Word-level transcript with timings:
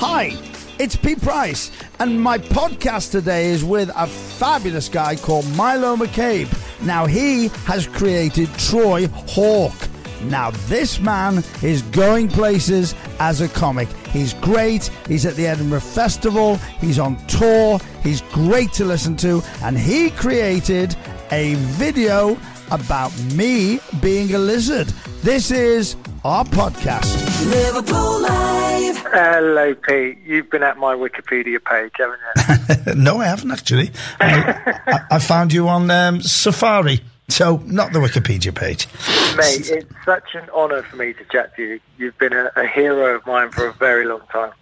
Hi, 0.00 0.38
it's 0.78 0.94
Pete 0.94 1.20
Price, 1.20 1.72
and 1.98 2.22
my 2.22 2.38
podcast 2.38 3.10
today 3.10 3.46
is 3.46 3.64
with 3.64 3.90
a 3.96 4.06
fabulous 4.06 4.88
guy 4.88 5.16
called 5.16 5.44
Milo 5.56 5.96
McCabe. 5.96 6.46
Now, 6.86 7.04
he 7.06 7.48
has 7.66 7.88
created 7.88 8.48
Troy 8.58 9.08
Hawk. 9.08 9.74
Now, 10.22 10.52
this 10.68 11.00
man 11.00 11.42
is 11.64 11.82
going 11.82 12.28
places 12.28 12.94
as 13.18 13.40
a 13.40 13.48
comic. 13.48 13.88
He's 14.12 14.34
great. 14.34 14.86
He's 15.08 15.26
at 15.26 15.34
the 15.34 15.48
Edinburgh 15.48 15.80
Festival. 15.80 16.58
He's 16.80 17.00
on 17.00 17.16
tour. 17.26 17.80
He's 18.04 18.20
great 18.30 18.72
to 18.74 18.84
listen 18.84 19.16
to. 19.16 19.42
And 19.64 19.76
he 19.76 20.10
created 20.10 20.94
a 21.32 21.54
video 21.54 22.38
about 22.70 23.10
me 23.34 23.80
being 24.00 24.32
a 24.32 24.38
lizard. 24.38 24.86
This 25.24 25.50
is 25.50 25.96
our 26.24 26.44
podcast. 26.44 27.27
Liverpool 27.46 28.20
Live. 28.20 28.98
Hello, 28.98 29.74
Pete. 29.74 30.18
You've 30.24 30.50
been 30.50 30.62
at 30.62 30.76
my 30.76 30.94
Wikipedia 30.94 31.62
page, 31.64 31.92
haven't 31.96 32.86
you? 32.86 32.94
no, 33.02 33.20
I 33.20 33.26
haven't 33.26 33.50
actually. 33.52 33.90
I, 34.20 34.80
I, 34.86 35.00
I 35.12 35.18
found 35.18 35.52
you 35.52 35.68
on 35.68 35.90
um, 35.90 36.20
Safari. 36.20 37.00
So, 37.28 37.58
not 37.66 37.92
the 37.92 37.98
Wikipedia 37.98 38.54
page. 38.54 38.88
Mate, 39.36 39.70
it's 39.70 40.04
such 40.04 40.34
an 40.34 40.48
honour 40.50 40.82
for 40.82 40.96
me 40.96 41.12
to 41.12 41.24
chat 41.26 41.54
to 41.56 41.62
you. 41.62 41.80
You've 41.98 42.18
been 42.18 42.32
a, 42.32 42.50
a 42.56 42.66
hero 42.66 43.14
of 43.14 43.26
mine 43.26 43.50
for 43.50 43.66
a 43.66 43.72
very 43.74 44.06
long 44.06 44.22
time. 44.32 44.52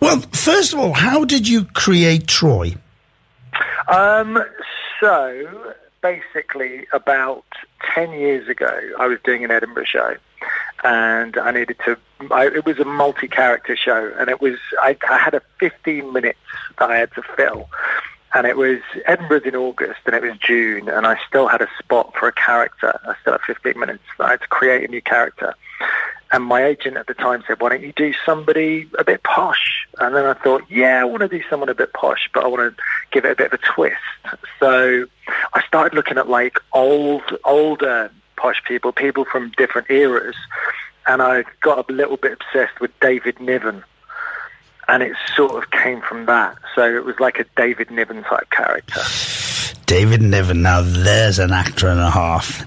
Well, 0.00 0.20
first 0.32 0.72
of 0.72 0.78
all, 0.78 0.94
how 0.94 1.24
did 1.24 1.46
you 1.46 1.64
create 1.66 2.26
Troy? 2.26 2.74
Um, 3.88 4.42
so, 5.00 5.74
basically, 6.02 6.86
about 6.92 7.44
10 7.94 8.12
years 8.12 8.48
ago, 8.48 8.80
I 8.98 9.06
was 9.06 9.18
doing 9.24 9.44
an 9.44 9.50
Edinburgh 9.50 9.84
show. 9.84 10.16
And 10.84 11.36
I 11.36 11.50
needed 11.50 11.76
to. 11.84 11.96
I, 12.30 12.46
it 12.46 12.64
was 12.64 12.78
a 12.78 12.84
multi-character 12.84 13.76
show, 13.76 14.12
and 14.18 14.28
it 14.30 14.40
was. 14.40 14.58
I, 14.80 14.96
I 15.08 15.18
had 15.18 15.34
a 15.34 15.42
15 15.58 16.12
minutes 16.12 16.38
that 16.78 16.90
I 16.90 16.98
had 16.98 17.12
to 17.14 17.22
fill, 17.36 17.68
and 18.34 18.46
it 18.46 18.56
was 18.56 18.78
Edinburgh's 19.06 19.46
in 19.46 19.56
August 19.56 20.00
and 20.06 20.14
it 20.14 20.22
was 20.22 20.36
June 20.38 20.88
and 20.88 21.06
I 21.06 21.18
still 21.26 21.48
had 21.48 21.62
a 21.62 21.68
spot 21.78 22.14
for 22.18 22.28
a 22.28 22.32
character. 22.32 22.98
I 23.04 23.14
still 23.20 23.32
had 23.32 23.40
15 23.42 23.78
minutes. 23.78 24.04
I 24.18 24.32
had 24.32 24.40
to 24.42 24.48
create 24.48 24.88
a 24.88 24.88
new 24.88 25.02
character. 25.02 25.54
And 26.30 26.44
my 26.44 26.62
agent 26.62 26.98
at 26.98 27.06
the 27.06 27.14
time 27.14 27.42
said, 27.46 27.60
why 27.60 27.70
don't 27.70 27.82
you 27.82 27.92
do 27.96 28.12
somebody 28.26 28.86
a 28.98 29.04
bit 29.04 29.22
posh? 29.22 29.86
And 29.98 30.14
then 30.14 30.26
I 30.26 30.34
thought, 30.34 30.62
yeah, 30.68 31.00
I 31.00 31.04
want 31.04 31.22
to 31.22 31.28
do 31.28 31.42
someone 31.48 31.70
a 31.70 31.74
bit 31.74 31.94
posh, 31.94 32.28
but 32.34 32.44
I 32.44 32.48
want 32.48 32.76
to 32.76 32.82
give 33.12 33.24
it 33.24 33.32
a 33.32 33.34
bit 33.34 33.52
of 33.52 33.60
a 33.60 33.72
twist. 33.74 33.96
So 34.60 35.06
I 35.54 35.62
started 35.66 35.96
looking 35.96 36.18
at 36.18 36.28
like 36.28 36.58
old, 36.74 37.22
older 37.44 38.10
posh 38.38 38.62
people, 38.66 38.92
people 38.92 39.24
from 39.24 39.52
different 39.56 39.90
eras. 39.90 40.36
And 41.06 41.20
I 41.22 41.44
got 41.60 41.90
a 41.90 41.92
little 41.92 42.16
bit 42.16 42.32
obsessed 42.32 42.80
with 42.80 42.90
David 43.00 43.40
Niven 43.40 43.84
and 44.88 45.02
it 45.02 45.14
sort 45.36 45.62
of 45.62 45.70
came 45.70 46.00
from 46.00 46.26
that. 46.26 46.56
So 46.74 46.82
it 46.82 47.04
was 47.04 47.20
like 47.20 47.38
a 47.38 47.44
David 47.56 47.90
Niven 47.90 48.24
type 48.24 48.50
character. 48.50 49.02
David 49.86 50.22
Niven, 50.22 50.62
now 50.62 50.80
there's 50.82 51.38
an 51.38 51.52
actor 51.52 51.88
and 51.88 52.00
a 52.00 52.10
half. 52.10 52.66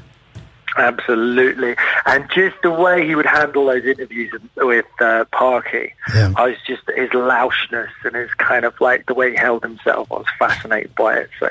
Absolutely, 0.78 1.76
and 2.06 2.30
just 2.34 2.56
the 2.64 2.72
way 2.72 3.06
he 3.06 3.16
would 3.16 3.26
handle 3.26 3.66
those 3.66 3.84
interviews 3.84 4.32
with 4.56 4.86
uh, 5.02 5.26
Parky, 5.32 5.94
Yeah. 6.14 6.34
I 6.36 6.48
was 6.48 6.58
just 6.66 6.84
his 6.96 7.10
loushness 7.14 7.90
and 8.04 8.16
his 8.16 8.34
kind 8.36 8.64
of 8.66 8.80
like 8.80 9.06
the 9.06 9.14
way 9.14 9.32
he 9.32 9.38
held 9.38 9.64
himself. 9.64 10.12
I 10.12 10.16
was 10.16 10.26
fascinated 10.40 10.96
by 10.96 11.18
it. 11.18 11.30
So 11.40 11.50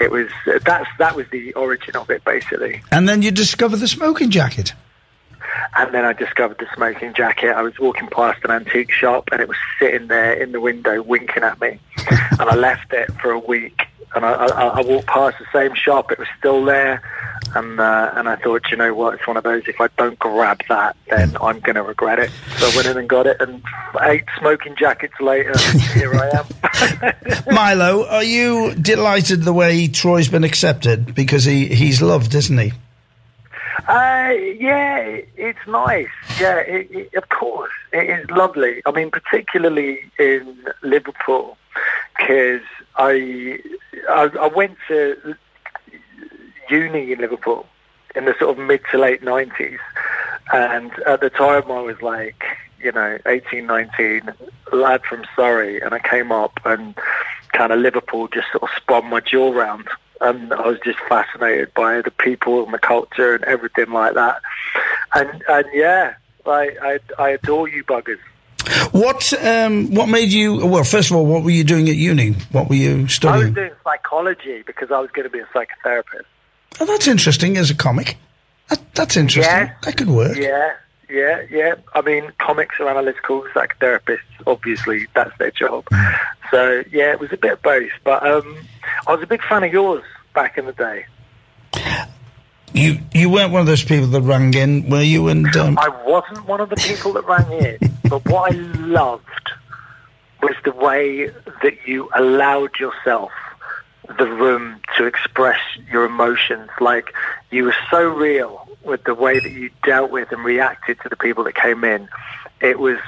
it 0.00 0.10
was 0.10 0.28
that's 0.64 0.88
that 0.98 1.14
was 1.14 1.26
the 1.30 1.52
origin 1.54 1.96
of 1.96 2.10
it 2.10 2.24
basically. 2.24 2.82
And 2.90 3.08
then 3.08 3.22
you 3.22 3.30
discover 3.30 3.76
the 3.76 3.88
smoking 3.88 4.30
jacket. 4.30 4.74
And 5.76 5.94
then 5.94 6.04
I 6.04 6.12
discovered 6.12 6.58
the 6.58 6.66
smoking 6.74 7.14
jacket. 7.14 7.50
I 7.50 7.62
was 7.62 7.78
walking 7.78 8.08
past 8.08 8.44
an 8.44 8.50
antique 8.50 8.90
shop 8.90 9.28
and 9.32 9.40
it 9.40 9.48
was 9.48 9.56
sitting 9.78 10.08
there 10.08 10.32
in 10.32 10.52
the 10.52 10.60
window 10.60 11.02
winking 11.02 11.42
at 11.42 11.60
me. 11.60 11.78
and 12.10 12.42
I 12.42 12.54
left 12.56 12.92
it 12.92 13.12
for 13.20 13.30
a 13.30 13.38
week. 13.38 13.82
And 14.14 14.24
I, 14.24 14.32
I, 14.32 14.66
I 14.66 14.82
walked 14.82 15.06
past 15.06 15.36
the 15.38 15.46
same 15.52 15.74
shop. 15.74 16.10
It 16.10 16.18
was 16.18 16.28
still 16.38 16.64
there. 16.64 17.02
And 17.54 17.80
uh, 17.80 18.12
and 18.14 18.28
I 18.28 18.36
thought, 18.36 18.70
you 18.70 18.76
know 18.76 18.94
what? 18.94 19.14
It's 19.14 19.26
one 19.26 19.36
of 19.36 19.42
those. 19.42 19.64
If 19.66 19.80
I 19.80 19.88
don't 19.98 20.18
grab 20.18 20.60
that, 20.68 20.96
then 21.08 21.36
I'm 21.40 21.58
going 21.60 21.74
to 21.74 21.82
regret 21.82 22.18
it. 22.18 22.30
So 22.58 22.68
I 22.68 22.76
went 22.76 22.86
in 22.88 22.96
and 22.96 23.08
got 23.08 23.26
it. 23.26 23.40
And 23.40 23.62
eight 24.02 24.24
smoking 24.38 24.76
jackets 24.76 25.14
later, 25.20 25.52
here 25.94 26.14
I 26.14 26.28
am. 26.38 27.44
Milo, 27.54 28.06
are 28.06 28.22
you 28.22 28.74
delighted 28.74 29.42
the 29.42 29.52
way 29.52 29.88
Troy's 29.88 30.28
been 30.28 30.44
accepted? 30.44 31.14
Because 31.14 31.44
he, 31.44 31.66
he's 31.66 32.00
loved, 32.00 32.34
isn't 32.34 32.56
he? 32.58 32.72
Uh, 33.88 34.30
yeah, 34.58 34.98
it- 34.98 35.28
it's 35.36 35.66
nice. 35.66 36.08
Yeah, 36.40 36.58
it, 36.58 36.88
it, 36.90 37.14
of 37.14 37.28
course, 37.30 37.72
it 37.92 38.08
is 38.10 38.30
lovely. 38.30 38.82
I 38.86 38.92
mean, 38.92 39.10
particularly 39.10 40.00
in 40.18 40.56
Liverpool, 40.82 41.56
because 42.16 42.60
I, 42.96 43.58
I 44.08 44.30
I 44.40 44.46
went 44.48 44.76
to 44.88 45.34
uni 46.70 47.12
in 47.12 47.18
Liverpool 47.18 47.66
in 48.14 48.24
the 48.24 48.34
sort 48.38 48.58
of 48.58 48.64
mid 48.64 48.80
to 48.90 48.98
late 48.98 49.22
nineties, 49.22 49.78
and 50.52 50.92
at 51.00 51.20
the 51.20 51.30
time 51.30 51.70
I 51.70 51.80
was 51.80 52.00
like, 52.02 52.44
you 52.82 52.92
know, 52.92 53.18
18, 53.26 53.66
19, 53.66 54.32
lad 54.72 55.02
from 55.04 55.24
Surrey, 55.36 55.80
and 55.80 55.94
I 55.94 55.98
came 55.98 56.32
up 56.32 56.58
and 56.64 56.94
kind 57.52 57.72
of 57.72 57.80
Liverpool 57.80 58.28
just 58.28 58.50
sort 58.52 58.64
of 58.64 58.68
spun 58.76 59.06
my 59.10 59.20
jaw 59.20 59.52
round. 59.52 59.88
And 60.20 60.52
I 60.52 60.68
was 60.68 60.78
just 60.84 60.98
fascinated 61.08 61.72
by 61.72 62.02
the 62.02 62.10
people 62.10 62.62
and 62.64 62.74
the 62.74 62.78
culture 62.78 63.34
and 63.34 63.42
everything 63.44 63.90
like 63.90 64.14
that. 64.14 64.42
And 65.14 65.42
and 65.48 65.66
yeah, 65.72 66.14
like 66.44 66.76
I 66.82 66.98
I 67.18 67.30
adore 67.30 67.68
you 67.68 67.84
buggers. 67.84 68.18
What 68.92 69.32
um, 69.42 69.94
what 69.94 70.08
made 70.10 70.30
you? 70.30 70.66
Well, 70.66 70.84
first 70.84 71.10
of 71.10 71.16
all, 71.16 71.24
what 71.24 71.42
were 71.42 71.50
you 71.50 71.64
doing 71.64 71.88
at 71.88 71.96
uni? 71.96 72.32
What 72.52 72.68
were 72.68 72.74
you 72.74 73.08
studying? 73.08 73.42
I 73.42 73.46
was 73.46 73.54
doing 73.54 73.72
psychology 73.82 74.62
because 74.62 74.90
I 74.90 75.00
was 75.00 75.10
going 75.10 75.24
to 75.24 75.30
be 75.30 75.38
a 75.38 75.46
psychotherapist. 75.46 76.26
Oh, 76.78 76.86
that's 76.86 77.08
interesting 77.08 77.56
as 77.56 77.70
a 77.70 77.74
comic. 77.74 78.16
That, 78.68 78.94
that's 78.94 79.16
interesting. 79.16 79.52
Yes. 79.52 79.76
That 79.82 79.96
could 79.96 80.08
work. 80.08 80.36
Yeah, 80.36 80.74
yeah, 81.08 81.42
yeah. 81.50 81.74
I 81.94 82.02
mean, 82.02 82.30
comics 82.38 82.78
are 82.78 82.88
analytical. 82.88 83.42
Psychotherapists, 83.54 84.20
obviously, 84.46 85.06
that's 85.14 85.36
their 85.38 85.50
job. 85.50 85.86
So 86.50 86.82
yeah, 86.90 87.12
it 87.12 87.20
was 87.20 87.32
a 87.32 87.36
bit 87.36 87.52
of 87.52 87.62
both. 87.62 87.92
But 88.02 88.26
um, 88.26 88.56
I 89.06 89.12
was 89.12 89.22
a 89.22 89.26
big 89.28 89.40
fan 89.44 89.62
of 89.62 89.72
yours 89.72 90.02
back 90.34 90.58
in 90.58 90.66
the 90.66 90.72
day. 90.72 91.06
You 92.72 92.98
you 93.12 93.30
weren't 93.30 93.52
one 93.52 93.60
of 93.60 93.66
those 93.66 93.84
people 93.84 94.08
that 94.08 94.22
rang 94.22 94.54
in, 94.54 94.88
were 94.90 95.00
you? 95.00 95.28
And 95.28 95.54
um, 95.56 95.78
I 95.78 95.88
wasn't 96.04 96.46
one 96.46 96.60
of 96.60 96.68
the 96.68 96.76
people 96.76 97.12
that 97.12 97.24
rang 97.24 97.52
in, 97.52 97.78
but 98.08 98.24
what 98.26 98.52
I 98.52 98.56
loved 98.56 99.52
was 100.42 100.56
the 100.64 100.72
way 100.72 101.28
that 101.62 101.86
you 101.86 102.08
allowed 102.16 102.78
yourself 102.78 103.30
the 104.18 104.26
room 104.26 104.80
to 104.96 105.06
express 105.06 105.60
your 105.90 106.04
emotions. 106.04 106.70
Like 106.80 107.12
you 107.50 107.64
were 107.64 107.76
so 107.90 108.08
real 108.08 108.68
with 108.84 109.04
the 109.04 109.14
way 109.14 109.38
that 109.38 109.52
you 109.52 109.70
dealt 109.84 110.10
with 110.10 110.32
and 110.32 110.44
reacted 110.44 110.98
to 111.02 111.08
the 111.08 111.16
people 111.16 111.44
that 111.44 111.54
came 111.54 111.84
in. 111.84 112.08
It 112.60 112.78
was 112.78 112.98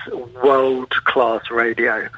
world 0.42 0.90
class 1.04 1.50
radio. 1.50 2.08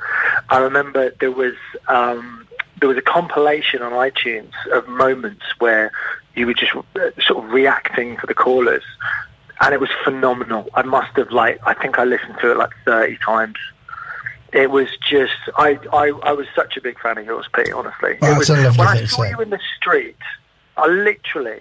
I 0.51 0.59
remember 0.59 1.11
there 1.21 1.33
was 1.33 1.55
um, 1.89 2.47
there 2.81 2.89
was 2.89 2.99
a 2.99 3.03
compilation 3.03 3.83
on 3.83 3.93
iTunes 3.93 4.53
of 4.73 4.87
moments 4.89 5.45
where 5.59 5.91
you 6.35 6.47
were 6.47 6.55
just 6.55 6.75
uh, 6.75 7.11
sort 7.21 7.45
of 7.45 7.51
reacting 7.51 8.17
to 8.19 8.27
the 8.27 8.35
callers, 8.35 8.85
and 9.61 9.75
it 9.75 9.81
was 9.81 9.91
phenomenal. 10.05 10.69
I 10.75 10.83
must 10.83 11.17
have 11.17 11.31
like 11.31 11.61
I 11.67 11.75
think 11.75 11.99
I 11.99 12.05
listened 12.05 12.37
to 12.41 12.53
it 12.53 12.57
like 12.57 12.71
thirty 12.85 13.19
times. 13.19 13.57
It 14.55 14.71
was 14.71 14.89
just 15.07 15.35
I 15.57 15.79
I, 15.93 16.13
I 16.23 16.33
was 16.33 16.47
such 16.55 16.77
a 16.77 16.81
big 16.81 16.99
fan 17.01 17.19
of 17.19 17.27
yours, 17.27 17.47
Pete. 17.55 17.73
Honestly, 17.73 18.17
Well, 18.21 18.35
it 18.35 18.39
was, 18.39 18.49
when 18.49 18.87
I 18.87 19.05
saw 19.05 19.25
you 19.25 19.41
in 19.41 19.51
the 19.51 19.61
street, 19.77 20.17
I 20.77 20.87
literally 20.87 21.61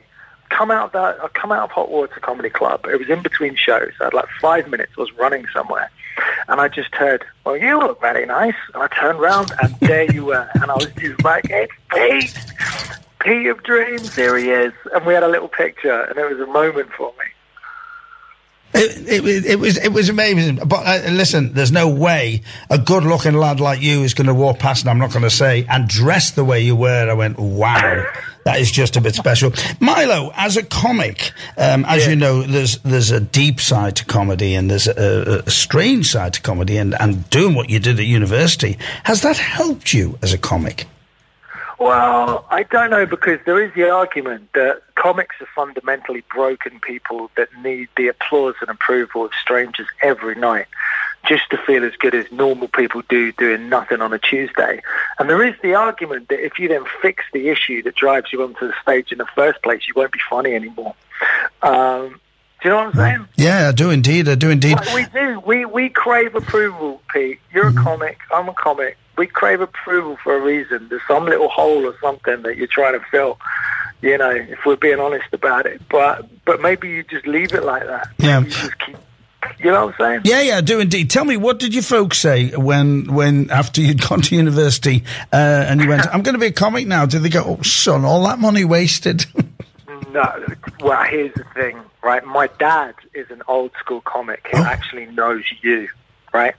come 0.49 0.69
out 0.69 0.85
of 0.85 0.91
that. 0.93 1.23
I 1.23 1.27
come 1.29 1.51
out 1.51 1.63
of 1.63 1.71
Hot 1.71 1.89
Water 1.89 2.19
Comedy 2.19 2.51
Club. 2.51 2.85
It 2.85 2.99
was 2.99 3.09
in 3.09 3.23
between 3.23 3.55
shows. 3.55 3.91
I 3.99 4.05
had 4.05 4.13
like 4.13 4.27
five 4.39 4.69
minutes. 4.69 4.93
I 4.97 5.01
was 5.01 5.11
running 5.13 5.47
somewhere, 5.51 5.89
and 6.47 6.61
I 6.61 6.67
just 6.67 6.93
heard, 6.93 7.25
"Well, 7.45 7.57
you 7.57 7.79
look 7.79 7.99
very 7.99 8.25
nice." 8.27 8.53
And 8.75 8.83
I 8.83 8.87
turned 8.87 9.19
around, 9.19 9.51
and 9.61 9.75
there 9.79 10.11
you 10.11 10.25
were, 10.25 10.47
and 10.53 10.69
I 10.69 10.75
was 10.75 10.91
just 10.97 11.23
like, 11.23 11.45
"It's 11.49 11.73
Pete, 11.91 12.37
Pete 13.21 13.47
of 13.47 13.63
Dreams. 13.63 14.15
Here 14.15 14.37
he 14.37 14.51
is." 14.51 14.73
And 14.93 15.03
we 15.05 15.15
had 15.15 15.23
a 15.23 15.27
little 15.27 15.47
picture, 15.49 16.01
and 16.01 16.17
it 16.17 16.29
was 16.29 16.39
a 16.39 16.51
moment 16.51 16.91
for 16.95 17.11
me. 17.17 17.25
It, 18.75 19.07
it, 19.07 19.23
was- 19.23 19.45
it 19.45 19.59
was 19.59 19.77
it 19.77 19.89
was 19.89 20.09
amazing. 20.09 20.55
But 20.65 20.85
uh, 20.85 21.11
listen, 21.11 21.53
there's 21.53 21.71
no 21.71 21.89
way 21.89 22.41
a 22.69 22.77
good-looking 22.79 23.35
lad 23.35 23.59
like 23.59 23.81
you 23.81 24.03
is 24.03 24.13
going 24.13 24.27
to 24.27 24.33
walk 24.33 24.59
past, 24.59 24.83
and 24.83 24.89
I'm 24.89 24.97
not 24.97 25.11
going 25.11 25.23
to 25.23 25.29
say, 25.29 25.65
and 25.69 25.87
dress 25.87 26.31
the 26.31 26.43
way 26.43 26.61
you 26.61 26.75
were. 26.75 27.09
I 27.09 27.13
went, 27.13 27.37
wow, 27.37 28.03
that 28.45 28.59
is 28.59 28.71
just 28.71 28.95
a 28.97 29.01
bit 29.01 29.13
special. 29.15 29.53
Milo, 29.79 30.31
as 30.35 30.57
a 30.57 30.63
comic, 30.63 31.31
um, 31.57 31.85
as 31.85 32.07
you 32.07 32.15
know, 32.15 32.41
there's 32.41 32.79
there's 32.79 33.11
a 33.11 33.19
deep 33.19 33.59
side 33.61 33.95
to 33.97 34.05
comedy, 34.05 34.55
and 34.55 34.71
there's 34.71 34.87
a, 34.87 35.43
a 35.45 35.49
strange 35.51 36.09
side 36.09 36.33
to 36.33 36.41
comedy, 36.41 36.77
and 36.77 36.95
and 36.99 37.29
doing 37.29 37.53
what 37.55 37.69
you 37.69 37.79
did 37.79 37.99
at 37.99 38.05
university 38.05 38.77
has 39.03 39.21
that 39.21 39.37
helped 39.37 39.93
you 39.93 40.17
as 40.23 40.33
a 40.33 40.37
comic? 40.37 40.85
Well, 41.83 42.45
I 42.49 42.63
don't 42.63 42.89
know 42.91 43.05
because 43.05 43.39
there 43.45 43.61
is 43.63 43.73
the 43.73 43.89
argument 43.89 44.53
that 44.53 44.81
comics 44.95 45.35
are 45.41 45.47
fundamentally 45.55 46.23
broken 46.33 46.79
people 46.79 47.29
that 47.35 47.49
need 47.61 47.89
the 47.97 48.07
applause 48.07 48.55
and 48.61 48.69
approval 48.69 49.25
of 49.25 49.31
strangers 49.33 49.87
every 50.01 50.35
night. 50.35 50.67
just 51.25 51.49
to 51.49 51.57
feel 51.57 51.83
as 51.85 51.93
good 51.95 52.13
as 52.13 52.29
normal 52.31 52.67
people 52.67 53.01
do 53.07 53.31
doing 53.33 53.69
nothing 53.69 54.01
on 54.01 54.11
a 54.13 54.19
Tuesday. 54.19 54.81
And 55.17 55.29
there 55.29 55.43
is 55.45 55.55
the 55.61 55.73
argument 55.73 56.29
that 56.29 56.43
if 56.43 56.59
you 56.59 56.67
then 56.67 56.83
fix 57.01 57.23
the 57.33 57.49
issue 57.49 57.81
that 57.83 57.95
drives 57.95 58.33
you 58.33 58.43
onto 58.43 58.67
the 58.67 58.73
stage 58.81 59.11
in 59.11 59.19
the 59.19 59.25
first 59.33 59.61
place, 59.63 59.81
you 59.87 59.93
won't 59.95 60.11
be 60.11 60.19
funny 60.29 60.53
anymore. 60.53 60.95
Um, 61.61 62.19
do 62.61 62.69
you 62.69 62.75
know 62.75 62.77
what 62.77 62.87
I'm 62.87 62.93
saying? 62.93 63.27
Yeah, 63.37 63.69
I 63.69 63.71
do 63.71 63.89
indeed. 63.89 64.27
I 64.27 64.35
do 64.35 64.49
indeed. 64.49 64.77
Well, 64.79 64.95
we 64.95 65.05
do. 65.05 65.39
We 65.45 65.65
we 65.65 65.89
crave 65.89 66.35
approval, 66.35 67.01
Pete. 67.13 67.39
You're 67.53 67.67
a 67.69 67.73
comic. 67.73 68.19
I'm 68.33 68.47
a 68.47 68.53
comic. 68.53 68.97
We 69.17 69.27
crave 69.27 69.61
approval 69.61 70.17
for 70.23 70.35
a 70.35 70.39
reason. 70.39 70.87
There's 70.89 71.01
some 71.07 71.25
little 71.25 71.49
hole 71.49 71.85
or 71.85 71.95
something 71.99 72.41
that 72.43 72.57
you're 72.57 72.67
trying 72.67 72.99
to 72.99 73.05
fill. 73.11 73.39
You 74.01 74.17
know, 74.17 74.31
if 74.31 74.65
we're 74.65 74.75
being 74.75 74.99
honest 74.99 75.27
about 75.31 75.65
it. 75.65 75.81
But 75.89 76.27
but 76.45 76.61
maybe 76.61 76.89
you 76.89 77.03
just 77.03 77.25
leave 77.25 77.53
it 77.53 77.63
like 77.63 77.85
that. 77.85 78.09
Yeah. 78.17 78.39
You 78.39 78.49
just 78.49 78.79
keep. 78.79 78.97
You 79.59 79.71
know 79.71 79.87
what 79.87 79.95
I'm 79.99 79.99
saying? 79.99 80.21
Yeah, 80.23 80.41
yeah, 80.41 80.57
I 80.57 80.61
do 80.61 80.79
indeed. 80.79 81.09
Tell 81.09 81.25
me, 81.25 81.35
what 81.35 81.59
did 81.59 81.73
your 81.73 81.83
folks 81.83 82.17
say 82.17 82.51
when, 82.51 83.13
when 83.13 83.49
after 83.51 83.81
you'd 83.81 84.01
gone 84.09 84.21
to 84.21 84.35
university 84.35 85.03
uh, 85.33 85.35
and 85.35 85.81
you 85.81 85.89
went, 85.89 86.07
I'm 86.07 86.21
going 86.21 86.33
to 86.33 86.39
be 86.39 86.47
a 86.47 86.51
comic 86.51 86.87
now? 86.87 87.05
Did 87.05 87.23
they 87.23 87.29
go, 87.29 87.43
oh, 87.45 87.61
son, 87.61 88.05
all 88.05 88.23
that 88.25 88.39
money 88.39 88.63
wasted? 88.63 89.25
No. 90.13 90.45
Well, 90.81 91.03
here's 91.05 91.33
the 91.33 91.43
thing, 91.55 91.79
right? 92.03 92.23
My 92.23 92.45
dad 92.59 92.93
is 93.15 93.31
an 93.31 93.41
old 93.47 93.71
school 93.79 94.01
comic 94.01 94.47
who 94.51 94.61
actually 94.61 95.07
knows 95.07 95.43
you, 95.61 95.89
right? 96.31 96.53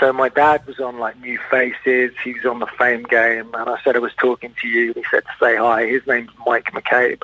So 0.00 0.14
my 0.14 0.30
dad 0.30 0.66
was 0.66 0.80
on 0.80 0.98
like 0.98 1.20
New 1.20 1.38
Faces. 1.50 2.12
He 2.24 2.32
was 2.32 2.46
on 2.46 2.58
the 2.58 2.66
Fame 2.66 3.02
Game, 3.02 3.54
and 3.54 3.68
I 3.68 3.78
said 3.84 3.96
I 3.96 3.98
was 3.98 4.14
talking 4.14 4.54
to 4.62 4.66
you. 4.66 4.94
He 4.94 5.04
said 5.10 5.24
to 5.24 5.32
say 5.38 5.56
hi. 5.56 5.86
His 5.86 6.06
name's 6.06 6.30
Mike 6.46 6.72
McCabe. 6.72 7.22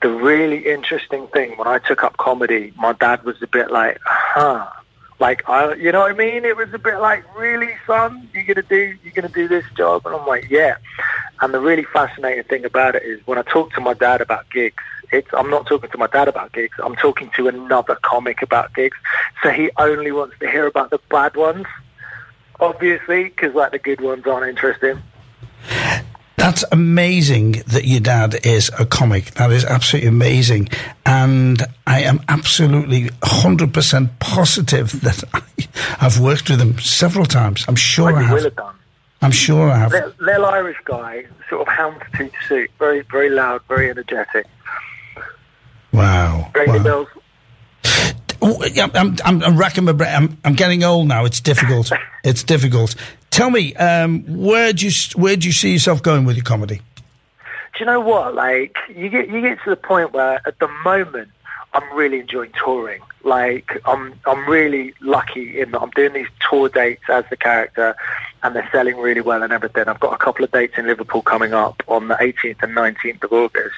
The 0.00 0.08
really 0.08 0.66
interesting 0.66 1.26
thing 1.28 1.58
when 1.58 1.68
I 1.68 1.78
took 1.78 2.02
up 2.02 2.16
comedy, 2.16 2.72
my 2.76 2.94
dad 2.94 3.22
was 3.24 3.40
a 3.42 3.46
bit 3.46 3.70
like, 3.70 4.00
huh. 4.02 4.66
Like 5.18 5.46
I, 5.48 5.74
you 5.74 5.92
know 5.92 6.00
what 6.00 6.12
I 6.12 6.14
mean? 6.14 6.46
It 6.46 6.56
was 6.56 6.72
a 6.72 6.78
bit 6.78 6.98
like, 7.00 7.22
really, 7.36 7.74
son, 7.86 8.28
you're 8.32 8.44
gonna 8.44 8.62
do, 8.62 8.96
you're 9.02 9.12
gonna 9.14 9.28
do 9.28 9.46
this 9.46 9.64
job? 9.76 10.06
And 10.06 10.14
I'm 10.14 10.26
like, 10.26 10.48
yeah. 10.48 10.76
And 11.42 11.52
the 11.52 11.60
really 11.60 11.84
fascinating 11.84 12.44
thing 12.44 12.64
about 12.64 12.94
it 12.96 13.02
is 13.02 13.20
when 13.26 13.38
I 13.38 13.42
talk 13.42 13.72
to 13.74 13.80
my 13.80 13.92
dad 13.94 14.22
about 14.22 14.48
gigs, 14.50 14.82
it's 15.12 15.28
I'm 15.32 15.50
not 15.50 15.66
talking 15.66 15.90
to 15.90 15.98
my 15.98 16.06
dad 16.06 16.28
about 16.28 16.52
gigs. 16.52 16.76
I'm 16.82 16.96
talking 16.96 17.30
to 17.36 17.48
another 17.48 17.96
comic 18.02 18.42
about 18.42 18.74
gigs. 18.74 18.96
So 19.42 19.50
he 19.50 19.70
only 19.78 20.12
wants 20.12 20.38
to 20.40 20.50
hear 20.50 20.66
about 20.66 20.90
the 20.90 20.98
bad 21.10 21.36
ones, 21.36 21.66
obviously, 22.60 23.24
because 23.24 23.54
like 23.54 23.72
the 23.72 23.78
good 23.78 24.00
ones 24.00 24.26
aren't 24.26 24.48
interesting. 24.48 25.02
That's 26.36 26.64
amazing 26.70 27.62
that 27.66 27.86
your 27.86 28.00
dad 28.00 28.46
is 28.46 28.70
a 28.78 28.86
comic. 28.86 29.32
That 29.32 29.50
is 29.50 29.64
absolutely 29.64 30.08
amazing. 30.08 30.68
And 31.04 31.62
I 31.86 32.02
am 32.02 32.20
absolutely 32.28 33.04
100% 33.08 34.10
positive 34.20 35.00
that 35.00 35.24
I, 35.34 35.40
I've 36.00 36.20
worked 36.20 36.48
with 36.48 36.60
him 36.60 36.78
several 36.78 37.24
times. 37.24 37.64
I'm 37.66 37.74
sure 37.74 38.12
Like 38.12 38.16
I 38.16 38.22
have. 38.22 38.42
have. 38.42 38.74
I'm 39.22 39.30
sure 39.32 39.70
I 39.70 39.78
have. 39.78 39.92
Little, 39.92 40.12
little 40.20 40.44
Irish 40.44 40.76
guy, 40.84 41.24
sort 41.48 41.66
of 41.66 41.74
houndstooth 41.74 42.32
suit, 42.48 42.70
very 42.78 43.00
very 43.10 43.30
loud, 43.30 43.62
very 43.66 43.90
energetic. 43.90 44.46
Wow. 45.92 46.50
Ring 46.54 46.72
the 46.72 46.78
wow. 46.78 46.84
bells. 46.84 47.08
Oh, 48.42 48.64
yeah, 48.64 48.88
I'm, 48.94 49.16
I'm, 49.24 49.42
I'm 49.42 49.56
racking 49.56 49.84
my 49.84 49.92
brain. 49.92 50.14
I'm, 50.14 50.38
I'm 50.44 50.54
getting 50.54 50.84
old 50.84 51.08
now. 51.08 51.24
It's 51.24 51.40
difficult. 51.40 51.90
it's 52.24 52.42
difficult. 52.42 52.94
Tell 53.30 53.50
me, 53.50 53.74
um, 53.76 54.22
where 54.22 54.72
do 54.72 54.86
you 54.86 54.92
where 55.14 55.36
do 55.36 55.46
you 55.46 55.52
see 55.52 55.72
yourself 55.72 56.02
going 56.02 56.24
with 56.24 56.36
your 56.36 56.44
comedy? 56.44 56.80
Do 57.46 57.80
you 57.80 57.86
know 57.86 58.00
what? 58.00 58.34
Like 58.34 58.76
you 58.88 59.10
get 59.10 59.28
you 59.28 59.42
get 59.42 59.58
to 59.64 59.70
the 59.70 59.76
point 59.76 60.12
where 60.12 60.40
at 60.46 60.58
the 60.58 60.68
moment 60.82 61.28
I'm 61.74 61.94
really 61.94 62.20
enjoying 62.20 62.52
touring. 62.52 63.02
Like 63.22 63.78
I'm 63.84 64.14
I'm 64.24 64.48
really 64.48 64.94
lucky 65.02 65.60
in 65.60 65.72
that 65.72 65.82
I'm 65.82 65.90
doing 65.90 66.14
these 66.14 66.28
tour 66.48 66.70
dates 66.70 67.02
as 67.10 67.24
the 67.28 67.36
character, 67.36 67.94
and 68.42 68.56
they're 68.56 68.68
selling 68.72 68.96
really 68.96 69.20
well 69.20 69.42
and 69.42 69.52
everything. 69.52 69.86
I've 69.86 70.00
got 70.00 70.14
a 70.14 70.18
couple 70.18 70.42
of 70.42 70.50
dates 70.50 70.78
in 70.78 70.86
Liverpool 70.86 71.20
coming 71.20 71.52
up 71.52 71.82
on 71.88 72.08
the 72.08 72.14
18th 72.14 72.62
and 72.62 72.74
19th 72.74 73.24
of 73.24 73.32
August. 73.32 73.74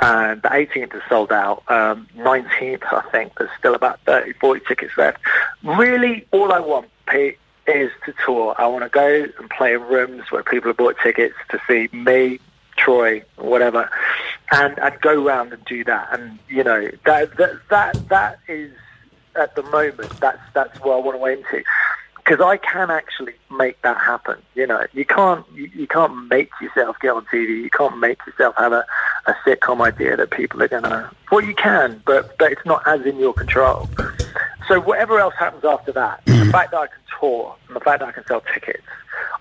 And 0.00 0.40
the 0.40 0.48
18th 0.48 0.94
is 0.94 1.02
sold 1.08 1.30
out. 1.30 1.62
Um, 1.68 2.08
19th, 2.16 2.84
I 2.90 3.02
think, 3.10 3.36
there's 3.38 3.50
still 3.58 3.74
about 3.74 4.00
30, 4.06 4.32
40 4.34 4.64
tickets 4.66 4.96
left. 4.96 5.18
Really, 5.62 6.26
all 6.30 6.52
I 6.52 6.60
want, 6.60 6.88
Pete, 7.06 7.38
is 7.66 7.90
to 8.06 8.14
tour. 8.24 8.54
I 8.58 8.66
want 8.66 8.84
to 8.84 8.88
go 8.88 9.26
and 9.38 9.50
play 9.50 9.74
in 9.74 9.82
rooms 9.82 10.30
where 10.30 10.42
people 10.42 10.70
have 10.70 10.76
bought 10.76 10.96
tickets 11.02 11.34
to 11.50 11.60
see 11.68 11.88
me, 11.94 12.40
Troy, 12.76 13.22
whatever, 13.36 13.90
and 14.52 14.78
and 14.78 15.00
go 15.00 15.22
around 15.24 15.52
and 15.52 15.64
do 15.64 15.84
that. 15.84 16.08
And 16.18 16.38
you 16.48 16.64
know 16.64 16.90
that 17.04 17.36
that 17.36 17.52
that 17.68 18.08
that 18.08 18.38
is 18.48 18.72
at 19.36 19.54
the 19.54 19.62
moment 19.64 20.12
that's 20.20 20.40
that's 20.54 20.76
what 20.82 20.94
I 20.96 21.00
want 21.00 21.18
to 21.18 21.26
aim 21.26 21.44
to. 21.50 21.64
Because 22.30 22.46
I 22.46 22.58
can 22.58 22.92
actually 22.92 23.32
make 23.50 23.82
that 23.82 23.96
happen. 23.96 24.36
You 24.54 24.64
know, 24.64 24.86
you 24.92 25.04
can't 25.04 25.44
you, 25.52 25.68
you 25.74 25.88
can't 25.88 26.28
make 26.28 26.48
yourself 26.60 26.94
get 27.02 27.10
on 27.10 27.24
TV. 27.24 27.60
You 27.60 27.70
can't 27.70 27.98
make 27.98 28.24
yourself 28.24 28.54
have 28.56 28.72
a, 28.72 28.86
a 29.26 29.32
sitcom 29.44 29.80
idea 29.80 30.16
that 30.16 30.30
people 30.30 30.62
are 30.62 30.68
gonna. 30.68 31.10
Well, 31.32 31.44
you 31.44 31.56
can, 31.56 32.00
but 32.06 32.38
but 32.38 32.52
it's 32.52 32.64
not 32.64 32.86
as 32.86 33.04
in 33.04 33.18
your 33.18 33.34
control. 33.34 33.88
So 34.68 34.78
whatever 34.78 35.18
else 35.18 35.34
happens 35.36 35.64
after 35.64 35.90
that, 35.90 36.24
the 36.26 36.32
mm. 36.34 36.52
fact 36.52 36.70
that 36.70 36.78
I 36.78 36.86
can 36.86 37.00
tour 37.18 37.56
and 37.66 37.74
the 37.74 37.80
fact 37.80 37.98
that 37.98 38.10
I 38.10 38.12
can 38.12 38.24
sell 38.26 38.44
tickets, 38.54 38.86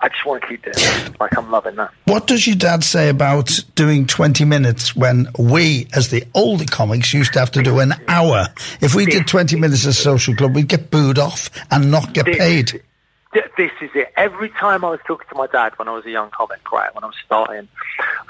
I 0.01 0.09
just 0.09 0.25
want 0.25 0.41
to 0.41 0.47
keep 0.47 0.63
doing 0.63 0.75
it. 0.77 1.19
Like 1.19 1.37
I'm 1.37 1.51
loving 1.51 1.75
that. 1.75 1.91
What 2.05 2.27
does 2.27 2.47
your 2.47 2.55
dad 2.55 2.83
say 2.83 3.09
about 3.09 3.59
doing 3.75 4.07
20 4.07 4.45
minutes 4.45 4.95
when 4.95 5.27
we, 5.37 5.87
as 5.93 6.09
the 6.09 6.23
older 6.33 6.65
comics, 6.65 7.13
used 7.13 7.33
to 7.33 7.39
have 7.39 7.51
to 7.51 7.63
do 7.63 7.79
an 7.79 7.93
hour? 8.07 8.47
If 8.81 8.95
we 8.95 9.05
did 9.05 9.27
20 9.27 9.57
minutes 9.57 9.85
at 9.85 9.93
Social 9.93 10.35
Club, 10.35 10.55
we'd 10.55 10.67
get 10.67 10.89
booed 10.89 11.19
off 11.19 11.49
and 11.69 11.91
not 11.91 12.13
get 12.13 12.25
paid. 12.25 12.81
Th- 13.33 13.45
This 13.57 13.71
is 13.81 13.91
it. 13.93 14.11
Every 14.15 14.49
time 14.49 14.83
I 14.85 14.89
was 14.89 14.99
talking 15.05 15.27
to 15.29 15.35
my 15.35 15.47
dad 15.47 15.73
when 15.77 15.87
I 15.87 15.91
was 15.91 16.05
a 16.05 16.11
young 16.11 16.31
comic, 16.31 16.71
right, 16.71 16.93
when 16.95 17.03
I 17.03 17.07
was 17.07 17.15
starting, 17.25 17.67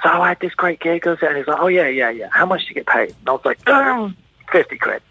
so 0.03 0.09
oh, 0.11 0.21
I 0.21 0.29
had 0.29 0.39
this 0.39 0.53
great 0.55 0.79
gig, 0.79 1.07
I 1.07 1.11
and 1.11 1.19
he 1.21 1.27
was 1.39 1.47
like, 1.47 1.59
oh, 1.59 1.67
yeah, 1.67 1.87
yeah, 1.87 2.09
yeah. 2.09 2.29
How 2.31 2.45
much 2.45 2.61
do 2.61 2.69
you 2.69 2.75
get 2.75 2.87
paid? 2.87 3.09
And 3.19 3.29
I 3.29 3.31
was 3.31 3.45
like, 3.45 3.65
um, 3.69 4.17
50 4.51 4.77
quid. 4.77 5.01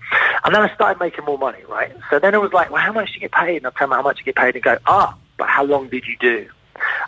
And 0.45 0.55
then 0.55 0.63
I 0.63 0.75
started 0.75 0.99
making 1.01 1.25
more 1.25 1.39
money, 1.39 1.63
right? 1.69 1.93
So 2.11 2.19
then 2.19 2.35
it 2.35 2.41
was 2.41 2.53
like, 2.53 2.71
well, 2.71 2.83
how 2.83 2.93
much 2.93 3.09
do 3.09 3.15
you 3.15 3.21
get 3.21 3.33
paid? 3.33 3.59
And 3.59 3.67
I'd 3.69 3.77
tell 3.77 3.87
him 3.87 3.93
how 3.93 4.03
much 4.03 4.19
you 4.19 4.25
get 4.25 4.37
paid 4.37 4.55
and 4.55 4.65
go, 4.65 4.77
ah, 4.87 5.17
but 5.39 5.49
how 5.49 5.65
long 5.65 5.89
did 5.89 6.07
you 6.07 6.17
do? 6.19 6.49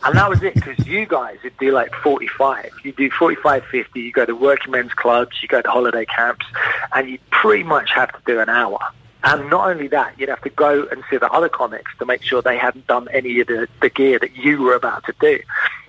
And 0.02 0.16
that 0.16 0.30
was 0.30 0.42
it, 0.42 0.54
because 0.54 0.86
you 0.86 1.04
guys 1.06 1.38
would 1.44 1.56
do 1.58 1.72
like 1.72 1.94
45. 1.96 2.72
You 2.82 2.92
do 2.92 3.10
45, 3.10 3.64
50, 3.66 4.00
you 4.00 4.12
go 4.12 4.24
to 4.24 4.34
working 4.34 4.72
men's 4.72 4.94
clubs, 4.94 5.36
you 5.42 5.48
go 5.48 5.60
to 5.60 5.70
holiday 5.70 6.06
camps, 6.06 6.46
and 6.94 7.08
you 7.10 7.18
pretty 7.30 7.64
much 7.64 7.90
have 7.92 8.10
to 8.12 8.18
do 8.26 8.40
an 8.40 8.48
hour. 8.48 8.78
And 9.22 9.50
not 9.50 9.68
only 9.68 9.88
that, 9.88 10.18
you'd 10.18 10.30
have 10.30 10.40
to 10.42 10.50
go 10.50 10.86
and 10.90 11.04
see 11.10 11.18
the 11.18 11.30
other 11.30 11.50
comics 11.50 11.92
to 11.98 12.06
make 12.06 12.22
sure 12.22 12.40
they 12.40 12.56
hadn't 12.56 12.86
done 12.86 13.08
any 13.12 13.40
of 13.40 13.48
the, 13.48 13.68
the 13.82 13.90
gear 13.90 14.18
that 14.18 14.34
you 14.36 14.62
were 14.62 14.74
about 14.74 15.04
to 15.04 15.14
do. 15.20 15.38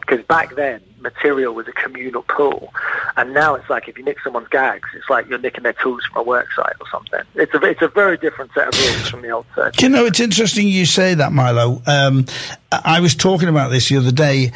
Because 0.01 0.25
back 0.25 0.56
then, 0.56 0.82
material 1.01 1.53
was 1.53 1.67
a 1.67 1.72
communal 1.72 2.22
pool. 2.24 2.74
And 3.17 3.34
now 3.34 3.55
it's 3.55 3.70
like 3.70 3.88
if 3.88 3.98
you 3.98 4.03
nick 4.03 4.17
someone's 4.24 4.48
gags, 4.50 4.88
it's 4.96 5.10
like 5.10 5.27
you're 5.27 5.39
nicking 5.39 5.63
their 5.63 5.74
tools 5.74 6.03
from 6.05 6.22
a 6.22 6.24
work 6.24 6.48
site 6.55 6.74
or 6.79 6.88
something. 6.91 7.22
It's 7.36 7.53
a, 7.53 7.62
it's 7.63 7.81
a 7.81 7.88
very 7.89 8.17
different 8.17 8.51
set 8.53 8.67
of 8.70 8.79
rules 8.79 9.10
from 9.10 9.22
the 9.22 9.29
old 9.31 9.46
circuit. 9.55 9.77
Do 9.77 9.86
you 9.86 9.89
know, 9.89 10.05
it's 10.05 10.20
interesting 10.20 10.67
you 10.67 10.86
say 10.86 11.13
that, 11.15 11.31
Milo. 11.31 11.81
Um, 11.88 12.25
I 12.72 13.00
was 13.00 13.15
talking 13.15 13.50
about 13.50 13.70
this 13.70 13.89
the 13.89 13.98
other 13.98 14.12
day. 14.12 14.51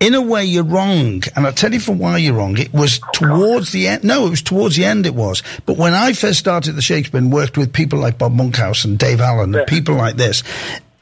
In 0.00 0.12
a 0.12 0.20
way, 0.20 0.44
you're 0.44 0.64
wrong, 0.64 1.22
and 1.34 1.46
I'll 1.46 1.52
tell 1.52 1.72
you 1.72 1.80
for 1.80 1.92
why 1.92 2.18
you're 2.18 2.34
wrong. 2.34 2.58
It 2.58 2.74
was 2.74 3.00
towards 3.14 3.72
the 3.72 3.88
end. 3.88 4.04
No, 4.04 4.26
it 4.26 4.30
was 4.30 4.42
towards 4.42 4.76
the 4.76 4.84
end. 4.84 5.06
It 5.06 5.14
was. 5.14 5.42
But 5.64 5.78
when 5.78 5.94
I 5.94 6.12
first 6.12 6.40
started 6.40 6.72
the 6.72 6.82
Shakespeare 6.82 7.16
and 7.18 7.32
worked 7.32 7.56
with 7.56 7.72
people 7.72 8.00
like 8.00 8.18
Bob 8.18 8.32
Monkhouse 8.32 8.84
and 8.84 8.98
Dave 8.98 9.20
Allen 9.20 9.52
Yeah. 9.54 9.60
and 9.60 9.68
people 9.68 9.94
like 9.94 10.16
this, 10.16 10.42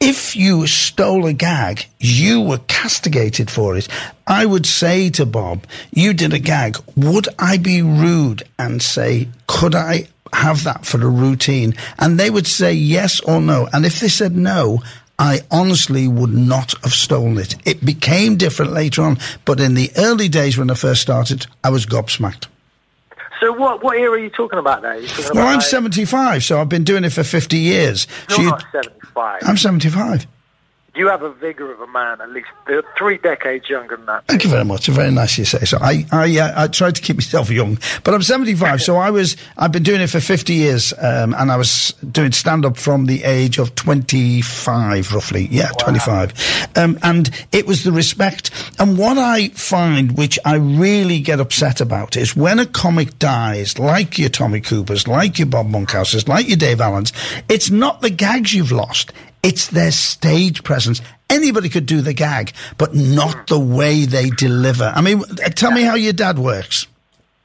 if 0.03 0.35
you 0.35 0.67
stole 0.67 1.25
a 1.25 1.31
gag, 1.31 1.85
you 1.97 2.41
were 2.41 2.57
castigated 2.67 3.49
for 3.49 3.77
it. 3.77 3.87
I 4.27 4.45
would 4.45 4.65
say 4.65 5.09
to 5.11 5.25
Bob, 5.25 5.65
"You 5.91 6.13
did 6.13 6.33
a 6.33 6.39
gag. 6.39 6.77
Would 6.97 7.29
I 7.39 7.55
be 7.55 7.81
rude 7.81 8.43
and 8.59 8.81
say, 8.81 9.29
could 9.47 9.73
I 9.73 10.09
have 10.33 10.65
that 10.65 10.85
for 10.85 11.01
a 11.01 11.07
routine?" 11.07 11.73
And 11.97 12.19
they 12.19 12.29
would 12.29 12.47
say 12.47 12.73
yes 12.73 13.21
or 13.21 13.39
no. 13.39 13.69
And 13.71 13.85
if 13.85 14.01
they 14.01 14.09
said 14.09 14.35
no, 14.35 14.83
I 15.17 15.41
honestly 15.49 16.05
would 16.09 16.33
not 16.33 16.73
have 16.83 16.93
stolen 16.93 17.37
it. 17.37 17.55
It 17.63 17.85
became 17.85 18.35
different 18.35 18.73
later 18.73 19.03
on, 19.03 19.19
but 19.45 19.61
in 19.61 19.73
the 19.73 19.91
early 19.95 20.27
days 20.27 20.57
when 20.57 20.69
I 20.69 20.73
first 20.73 21.01
started, 21.01 21.47
I 21.63 21.69
was 21.69 21.85
gobsmacked. 21.85 22.47
So 23.43 23.51
what, 23.51 23.83
what 23.83 23.97
era 23.97 24.11
are 24.11 24.17
you 24.17 24.29
talking 24.29 24.57
about 24.57 24.83
there? 24.83 25.01
Talking 25.01 25.35
Well, 25.35 25.43
about 25.43 25.55
I'm 25.55 25.61
75, 25.61 26.45
so 26.45 26.61
I've 26.61 26.69
been 26.69 26.85
doing 26.85 27.03
it 27.03 27.09
for 27.09 27.25
50 27.25 27.57
years. 27.57 28.07
You're 28.29 28.37
So 28.37 28.43
not 28.43 28.63
75. 28.71 29.41
I'm 29.43 29.57
75. 29.57 30.25
You 30.95 31.07
have 31.07 31.23
a 31.23 31.33
vigor 31.33 31.71
of 31.71 31.81
a 31.81 31.87
man, 31.87 32.21
at 32.21 32.29
least 32.29 32.47
three 32.97 33.17
decades 33.17 33.67
younger 33.67 33.97
than 33.97 34.05
that. 34.05 34.25
Thank 34.27 34.43
you 34.43 34.49
very 34.49 34.65
much. 34.65 34.87
Very 34.87 35.11
nice 35.11 35.37
you 35.37 35.45
say 35.45 35.65
so. 35.65 35.77
I 35.81 36.05
I, 36.11 36.37
uh, 36.37 36.63
I 36.63 36.67
tried 36.67 36.95
to 36.95 37.01
keep 37.01 37.17
myself 37.17 37.49
young, 37.49 37.79
but 38.03 38.13
I'm 38.13 38.21
75, 38.21 38.81
so 38.81 38.97
I 38.97 39.09
was 39.09 39.35
I've 39.57 39.71
been 39.71 39.83
doing 39.83 40.01
it 40.01 40.07
for 40.07 40.19
50 40.19 40.53
years, 40.53 40.93
um, 40.99 41.33
and 41.33 41.51
I 41.51 41.57
was 41.57 41.93
doing 42.11 42.31
stand 42.31 42.65
up 42.65 42.77
from 42.77 43.05
the 43.05 43.23
age 43.23 43.57
of 43.57 43.73
25, 43.75 45.13
roughly. 45.13 45.47
Yeah, 45.49 45.69
25, 45.79 46.69
um, 46.75 46.99
and 47.01 47.29
it 47.51 47.65
was 47.65 47.83
the 47.83 47.91
respect. 47.91 48.51
And 48.79 48.97
what 48.97 49.17
I 49.17 49.49
find, 49.49 50.15
which 50.17 50.37
I 50.45 50.55
really 50.55 51.19
get 51.19 51.39
upset 51.39 51.81
about, 51.81 52.15
is 52.15 52.35
when 52.35 52.59
a 52.59 52.65
comic 52.65 53.17
dies, 53.17 53.79
like 53.79 54.19
your 54.19 54.29
Tommy 54.29 54.61
Coopers, 54.61 55.07
like 55.07 55.39
your 55.39 55.47
Bob 55.47 55.67
Monkhouses, 55.67 56.27
like 56.27 56.47
your 56.47 56.57
Dave 56.57 56.81
Allens. 56.81 57.13
It's 57.49 57.71
not 57.71 58.01
the 58.01 58.09
gags 58.09 58.53
you've 58.53 58.71
lost. 58.71 59.11
It's 59.43 59.67
their 59.67 59.91
stage 59.91 60.63
presence. 60.63 61.01
Anybody 61.29 61.67
could 61.67 61.85
do 61.85 62.01
the 62.01 62.13
gag, 62.13 62.53
but 62.77 62.95
not 62.95 63.47
the 63.47 63.59
way 63.59 64.05
they 64.05 64.29
deliver. 64.29 64.91
I 64.95 65.01
mean, 65.01 65.21
uh, 65.21 65.49
tell 65.49 65.71
me 65.71 65.83
how 65.83 65.95
your 65.95 66.13
dad 66.13 66.39
works. 66.39 66.87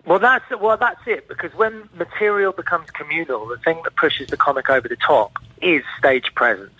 Well, 0.06 0.20
that's 0.20 0.44
well, 0.60 0.76
that's 0.76 1.00
it. 1.06 1.28
Because 1.28 1.52
when 1.54 1.88
material 1.96 2.52
becomes 2.52 2.90
communal, 2.92 3.46
the 3.46 3.58
thing 3.58 3.80
that 3.84 3.96
pushes 3.96 4.28
the 4.28 4.36
comic 4.36 4.70
over 4.70 4.88
the 4.88 4.96
top 4.96 5.32
is 5.60 5.82
stage 5.98 6.34
presence. 6.34 6.70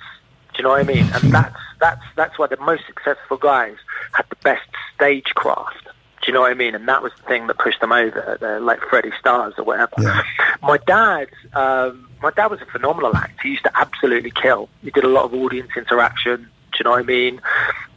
Do 0.55 0.59
you 0.59 0.63
know 0.63 0.71
what 0.71 0.81
I 0.81 0.85
mean? 0.85 1.05
And 1.13 1.33
that's 1.33 1.61
that's 1.79 2.03
that's 2.17 2.39
why 2.39 2.47
the 2.47 2.57
most 2.59 2.87
successful 2.87 3.37
guys 3.37 3.77
had 4.13 4.25
the 4.31 4.37
best 4.37 4.69
stagecraft. 4.95 5.85
Do 5.85 6.27
you 6.27 6.33
know 6.33 6.41
what 6.41 6.51
I 6.51 6.55
mean? 6.55 6.75
And 6.75 6.89
that 6.89 7.03
was 7.03 7.13
the 7.17 7.23
thing 7.25 7.47
that 7.47 7.59
pushed 7.59 7.81
them 7.81 7.93
over, 7.93 8.39
They're 8.41 8.61
like 8.61 8.81
Freddie 8.81 9.13
Starrs 9.19 9.55
or 9.59 9.65
whatever. 9.65 9.93
Yeah. 9.99 10.23
My 10.63 10.79
dad, 10.79 11.29
um, 11.55 12.09
my 12.23 12.31
dad 12.31 12.47
was 12.51 12.61
a 12.61 12.67
phenomenal 12.67 13.17
act. 13.17 13.41
He 13.43 13.51
used 13.51 13.65
to 13.65 13.71
absolutely 13.79 14.31
kill. 14.31 14.69
He 14.83 14.91
did 14.91 15.05
a 15.05 15.09
lot 15.09 15.25
of 15.25 15.35
audience 15.35 15.71
interaction. 15.77 16.49
Do 16.73 16.79
you 16.79 16.85
know 16.85 16.91
what 16.91 17.01
I 17.01 17.03
mean? 17.05 17.41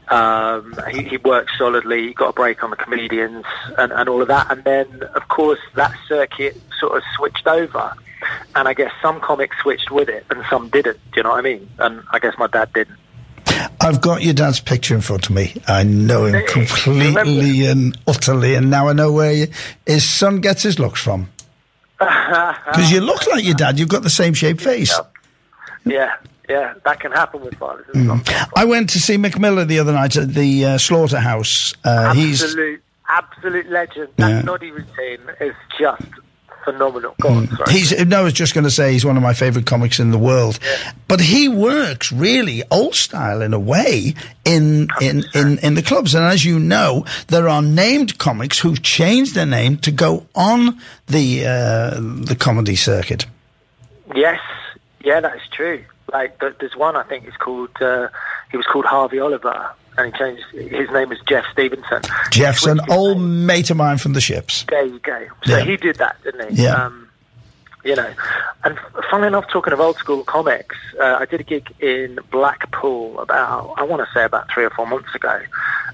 Um, 0.10 0.76
he, 0.92 1.04
he 1.04 1.18
worked 1.18 1.52
solidly. 1.58 2.08
He 2.08 2.14
got 2.14 2.30
a 2.30 2.34
break 2.34 2.64
on 2.64 2.70
the 2.70 2.76
comedians 2.76 3.46
and, 3.78 3.92
and 3.92 4.10
all 4.10 4.22
of 4.22 4.28
that. 4.28 4.52
And 4.52 4.64
then, 4.64 5.04
of 5.16 5.28
course, 5.30 5.60
that 5.76 5.96
circuit 6.08 6.60
sort 6.80 6.98
of 6.98 7.04
switched 7.16 7.48
over. 7.48 7.94
And 8.56 8.68
I 8.68 8.74
guess 8.74 8.92
some 9.02 9.20
comics 9.20 9.58
switched 9.62 9.90
with 9.90 10.10
it 10.10 10.26
and 10.30 10.44
some 10.50 10.70
didn't. 10.70 11.00
Do 11.12 11.18
you 11.18 11.24
know 11.24 11.30
what 11.30 11.40
I 11.40 11.42
mean? 11.42 11.70
And 11.80 12.04
I 12.12 12.20
guess 12.20 12.36
my 12.38 12.48
dad 12.48 12.72
didn't. 12.74 12.98
I've 13.80 14.02
got 14.02 14.22
your 14.22 14.34
dad's 14.34 14.60
picture 14.60 14.96
in 14.96 15.02
front 15.02 15.30
of 15.30 15.36
me. 15.36 15.56
I 15.68 15.84
know 15.84 16.26
him 16.26 16.46
completely 16.48 17.66
and 17.66 17.98
utterly, 18.08 18.56
and 18.56 18.70
now 18.70 18.88
I 18.88 18.94
know 18.94 19.12
where 19.12 19.48
his 19.86 20.08
son 20.08 20.40
gets 20.40 20.64
his 20.64 20.78
looks 20.80 21.02
from. 21.02 21.30
Because 22.66 22.92
you 22.92 23.02
look 23.02 23.26
like 23.28 23.44
your 23.44 23.54
dad. 23.56 23.78
You've 23.80 23.90
got 23.90 24.04
the 24.04 24.10
same 24.10 24.34
shaped 24.34 24.62
face. 24.62 24.98
Yeah, 25.86 26.16
yeah, 26.50 26.74
that 26.86 27.00
can 27.00 27.12
happen 27.12 27.42
with 27.42 27.56
fathers. 27.56 27.86
It's 27.90 27.98
not 27.98 28.26
fault. 28.28 28.50
I 28.56 28.66
went 28.66 28.90
to 28.92 29.00
see 29.00 29.18
Mick 29.18 29.40
Miller 29.40 29.66
the 29.66 29.80
other 29.80 29.94
night 29.94 30.16
at 30.18 30.34
the 30.34 30.66
uh, 30.66 30.78
slaughterhouse. 30.78 31.74
Uh, 31.84 32.14
he's 32.14 32.42
absolute, 32.44 32.82
absolute 33.10 33.70
legend. 33.70 34.10
That 34.18 34.30
Yeah. 34.30 34.42
noddy 34.42 34.72
routine 34.72 35.20
is 35.40 35.56
just 35.80 36.04
phenomenal. 36.64 37.16
Sorry. 37.22 37.48
He's 37.70 38.06
no, 38.06 38.22
I 38.22 38.24
was 38.24 38.34
just 38.34 38.54
going 38.54 38.64
to 38.64 38.72
say 38.72 38.94
he's 38.94 39.06
one 39.06 39.18
of 39.18 39.24
my 39.24 39.34
favourite 39.34 39.66
comics 39.66 40.00
in 40.00 40.12
the 40.12 40.18
world, 40.18 40.60
but 41.08 41.20
he 41.20 41.48
works 41.48 42.12
really 42.12 42.64
old 42.72 42.96
style 42.96 43.42
in 43.42 43.54
a 43.54 43.60
way 43.60 44.16
in, 44.46 44.88
in 45.02 45.24
in 45.34 45.58
in 45.60 45.74
the 45.76 45.82
clubs. 45.82 46.16
And 46.16 46.26
as 46.26 46.46
you 46.46 46.60
know, 46.60 47.06
there 47.28 47.48
are 47.48 47.62
named 47.62 48.18
comics 48.18 48.60
who've 48.60 48.82
changed 48.82 49.36
their 49.36 49.46
name 49.46 49.78
to 49.80 49.92
go 49.92 50.26
on 50.36 50.80
the 51.08 51.46
uh, 51.46 52.00
the 52.00 52.36
comedy 52.40 52.76
circuit. 52.76 53.26
Yes, 54.16 54.40
yeah, 55.04 55.20
that 55.20 55.36
is 55.36 55.42
true. 55.52 55.84
Like, 56.12 56.40
there's 56.40 56.76
one 56.76 56.96
I 56.96 57.04
think 57.04 57.28
is 57.28 57.38
called. 57.38 57.70
Uh, 57.82 58.10
he 58.52 58.58
was 58.58 58.66
called 58.66 58.86
Harvey 58.86 59.20
Oliver, 59.20 59.72
and 59.98 60.14
he 60.14 60.20
changed. 60.20 60.44
His 60.54 60.90
name 60.92 61.12
is 61.12 61.20
Jeff 61.28 61.46
Stevenson. 61.52 62.02
Jeff's 62.32 62.66
an 62.66 62.80
old 62.90 63.18
name. 63.20 63.46
mate 63.46 63.70
of 63.70 63.78
mine 63.78 63.98
from 63.98 64.14
the 64.14 64.22
ships. 64.22 64.66
There 64.70 64.86
you 64.86 65.00
go. 65.00 65.28
So 65.46 65.58
Yeah. 65.58 65.64
he 65.66 65.78
did 65.78 65.98
that, 65.98 66.18
didn't 66.24 66.54
he? 66.56 66.64
Yeah. 66.64 66.76
Um, 66.86 67.08
you 67.84 67.96
know, 67.96 68.14
and 68.64 68.78
funnily 69.10 69.28
enough, 69.30 69.46
talking 69.52 69.74
of 69.74 69.80
old 69.80 69.98
school 69.98 70.24
comics, 70.24 70.76
uh, 71.00 71.18
I 71.20 71.26
did 71.26 71.40
a 71.42 71.44
gig 71.44 71.74
in 71.80 72.20
Blackpool 72.30 73.20
about, 73.20 73.74
I 73.78 73.84
want 73.84 74.08
to 74.08 74.14
say 74.14 74.24
about 74.24 74.52
three 74.54 74.64
or 74.64 74.70
four 74.70 74.86
months 74.86 75.16
ago, 75.16 75.40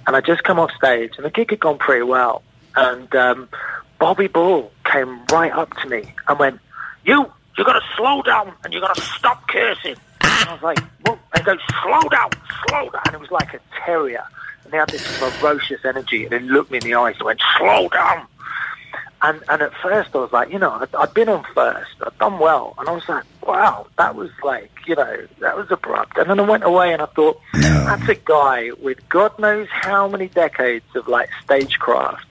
and 0.06 0.14
I 0.16 0.20
just 0.20 0.44
come 0.44 0.60
off 0.60 0.72
stage, 0.76 1.14
and 1.16 1.26
the 1.26 1.30
gig 1.30 1.50
had 1.50 1.62
gone 1.62 1.78
pretty 1.78 2.04
well, 2.04 2.44
and 2.76 3.16
um, 3.16 3.48
Bobby 4.00 4.28
Ball 4.28 4.70
came 4.84 5.22
right 5.32 5.54
up 5.54 5.76
to 5.78 5.88
me 5.88 6.14
and 6.28 6.38
went, 6.38 6.60
"You, 7.06 7.32
you 7.58 7.64
got 7.64 7.74
to 7.80 7.82
slow 7.96 8.22
down, 8.22 8.52
and 8.66 8.74
you 8.74 8.82
got 8.82 8.96
to 8.96 9.02
stop 9.02 9.48
cursing." 9.48 9.96
I 10.46 10.54
was 10.54 10.64
like? 10.64 10.80
And 11.08 11.18
he 11.38 11.44
goes, 11.44 11.60
"Slow 11.84 12.10
down, 12.10 12.30
slow 12.68 12.90
down," 12.90 13.02
and 13.06 13.16
it 13.16 13.22
was 13.22 13.32
like 13.32 13.54
a 13.54 13.60
terrier, 13.86 14.24
and 14.64 14.74
they 14.74 14.78
had 14.78 14.90
this 14.90 15.06
ferocious 15.18 15.84
energy, 15.86 16.26
and 16.26 16.34
he 16.34 16.40
looked 16.40 16.72
me 16.72 16.78
in 16.78 16.84
the 16.84 16.96
eyes 16.96 17.16
and 17.18 17.26
went, 17.26 17.42
"Slow 17.58 17.90
down." 17.90 18.26
And 19.22 19.42
and 19.50 19.62
at 19.62 19.74
first 19.82 20.16
I 20.16 20.20
was 20.20 20.32
like, 20.32 20.52
you 20.52 20.60
know, 20.60 20.72
I'd, 20.72 20.94
I'd 20.94 21.14
been 21.14 21.30
on 21.30 21.44
first, 21.56 21.92
I'd 22.06 22.18
done 22.20 22.38
well, 22.40 22.76
and 22.78 22.88
I 22.88 22.92
was 22.92 23.08
like, 23.10 23.24
wow, 23.42 23.88
that 23.98 24.16
was 24.16 24.30
like, 24.44 24.70
you 24.86 24.96
know, 24.96 25.28
that 25.40 25.58
was 25.58 25.72
abrupt. 25.72 26.18
And 26.18 26.30
then 26.30 26.40
I 26.40 26.44
went 26.44 26.64
away 26.64 26.94
and 26.94 27.02
I 27.02 27.08
thought, 27.08 27.40
that's 27.54 28.08
a 28.10 28.16
guy 28.16 28.70
with 28.82 29.08
God 29.10 29.38
knows 29.40 29.68
how 29.72 30.08
many 30.08 30.28
decades 30.28 30.86
of 30.96 31.08
like 31.08 31.30
stagecraft, 31.44 32.26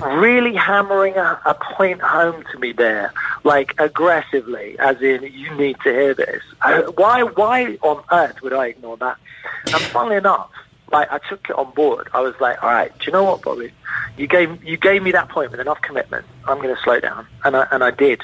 really 0.00 0.54
hammering 0.54 1.16
a, 1.16 1.40
a 1.44 1.54
point 1.54 2.00
home 2.00 2.44
to 2.52 2.58
me 2.58 2.72
there, 2.72 3.12
like 3.44 3.74
aggressively, 3.78 4.76
as 4.78 5.00
in 5.02 5.22
you 5.22 5.54
need 5.54 5.76
to 5.84 5.90
hear 5.90 6.14
this. 6.14 6.42
Uh, 6.62 6.82
why 6.96 7.22
why 7.22 7.78
on 7.82 8.02
earth 8.10 8.42
would 8.42 8.52
I 8.52 8.66
ignore 8.68 8.96
that? 8.98 9.18
And 9.66 9.80
funnily 9.82 10.16
enough, 10.16 10.50
like 10.90 11.10
I 11.10 11.18
took 11.28 11.48
it 11.48 11.56
on 11.56 11.72
board. 11.72 12.08
I 12.12 12.20
was 12.20 12.34
like, 12.40 12.62
all 12.62 12.70
right, 12.70 12.96
do 12.98 13.04
you 13.06 13.12
know 13.12 13.24
what, 13.24 13.42
Bobby? 13.42 13.72
You 14.16 14.26
gave 14.26 14.62
you 14.64 14.76
gave 14.76 15.02
me 15.02 15.12
that 15.12 15.28
point 15.28 15.50
with 15.50 15.60
enough 15.60 15.80
commitment. 15.82 16.26
I'm 16.46 16.58
going 16.58 16.74
to 16.74 16.82
slow 16.82 17.00
down, 17.00 17.26
and 17.44 17.56
I 17.56 17.66
and 17.70 17.82
I 17.82 17.90
did. 17.90 18.22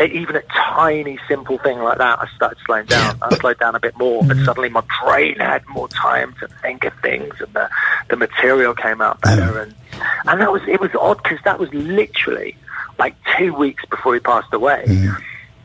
Even 0.00 0.36
a 0.36 0.42
tiny, 0.42 1.18
simple 1.26 1.58
thing 1.58 1.80
like 1.80 1.98
that, 1.98 2.20
I 2.20 2.28
started 2.36 2.58
slowing 2.64 2.86
down. 2.86 3.18
I 3.20 3.36
slowed 3.36 3.58
down 3.58 3.74
a 3.74 3.80
bit 3.80 3.98
more, 3.98 4.22
but 4.22 4.36
suddenly 4.44 4.68
my 4.68 4.84
brain 5.02 5.34
had 5.40 5.66
more 5.66 5.88
time 5.88 6.36
to 6.38 6.46
think 6.62 6.84
of 6.84 6.92
things, 7.00 7.34
and 7.40 7.52
the 7.52 7.68
the 8.08 8.16
material 8.16 8.74
came 8.74 9.00
out 9.00 9.20
better. 9.20 9.58
And 9.58 9.74
and 10.26 10.40
that 10.40 10.52
was 10.52 10.62
it 10.68 10.80
was 10.80 10.90
odd 10.94 11.22
because 11.22 11.38
that 11.44 11.58
was 11.58 11.72
literally 11.72 12.56
like 12.98 13.14
two 13.36 13.54
weeks 13.54 13.84
before 13.86 14.14
he 14.14 14.20
passed 14.20 14.52
away. 14.52 14.84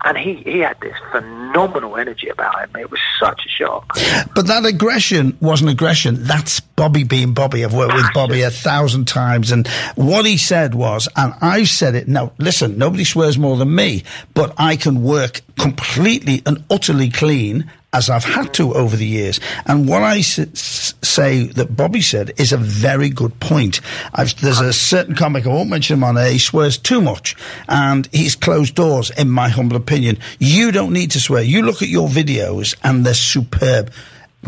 And 0.06 0.18
he, 0.18 0.34
he 0.34 0.60
had 0.60 0.78
this 0.82 0.98
phenomenal 1.13 1.96
energy 1.96 2.28
about 2.28 2.60
him. 2.62 2.75
It 2.78 2.92
was 2.92 3.00
such 3.22 3.46
a 3.46 3.50
shock. 3.50 3.98
But 4.36 4.48
that 4.48 4.66
aggression 4.66 5.38
wasn't 5.40 5.70
aggression. 5.70 6.25
That's 6.25 6.60
Bobby 6.60 7.06
being 7.06 7.34
Bobby. 7.34 7.63
I've 7.63 7.74
worked 7.74 7.94
with 7.94 8.13
Bobby 8.13 8.42
a 8.42 8.52
thousand 8.52 9.08
times. 9.08 9.52
And 9.54 9.66
what 9.96 10.25
he 10.25 10.36
said 10.36 10.75
was, 10.75 11.08
and 11.16 11.34
I've 11.40 11.70
said 11.70 11.96
it, 11.96 12.10
now 12.10 12.34
listen, 12.38 12.78
nobody 12.78 13.06
swears 13.06 13.38
more 13.38 13.56
than 13.56 13.74
me, 13.74 14.04
but 14.34 14.54
I 14.58 14.75
can 14.75 15.04
work 15.04 15.40
completely 15.58 16.42
and 16.46 16.66
utterly 16.70 17.10
clean 17.10 17.72
as 17.94 18.10
I've 18.10 18.26
had 18.26 18.54
to 18.56 18.74
over 18.74 18.96
the 18.98 19.06
years. 19.06 19.40
And 19.66 19.88
what 19.88 20.04
I 20.04 20.18
s- 20.18 20.94
say 21.02 21.46
that 21.48 21.78
Bobby 21.78 22.02
said 22.02 22.32
is 22.38 22.52
a 22.52 22.58
very 22.58 23.10
good 23.10 23.40
point. 23.40 23.80
I've, 24.14 24.36
there's 24.42 24.60
a 24.60 24.74
certain 24.74 25.16
comic, 25.16 25.46
I 25.46 25.50
won't 25.50 25.70
mention 25.70 25.98
him 25.98 26.04
on 26.04 26.18
air, 26.18 26.32
he 26.32 26.40
swears 26.40 26.78
too 26.78 27.02
much 27.02 27.36
and 27.70 28.10
he's 28.12 28.36
closed 28.36 28.76
doors, 28.76 29.12
in 29.12 29.30
my 29.30 29.50
humble 29.50 29.78
opinion. 29.78 30.18
You 30.40 30.72
don't 30.72 30.94
need 30.94 31.12
to 31.12 31.20
swear. 31.20 31.44
You 31.44 31.62
look 31.62 31.82
at 31.82 31.88
your 31.88 32.10
videos 32.10 32.76
and 32.84 33.06
they're 33.06 33.14
superb. 33.14 33.92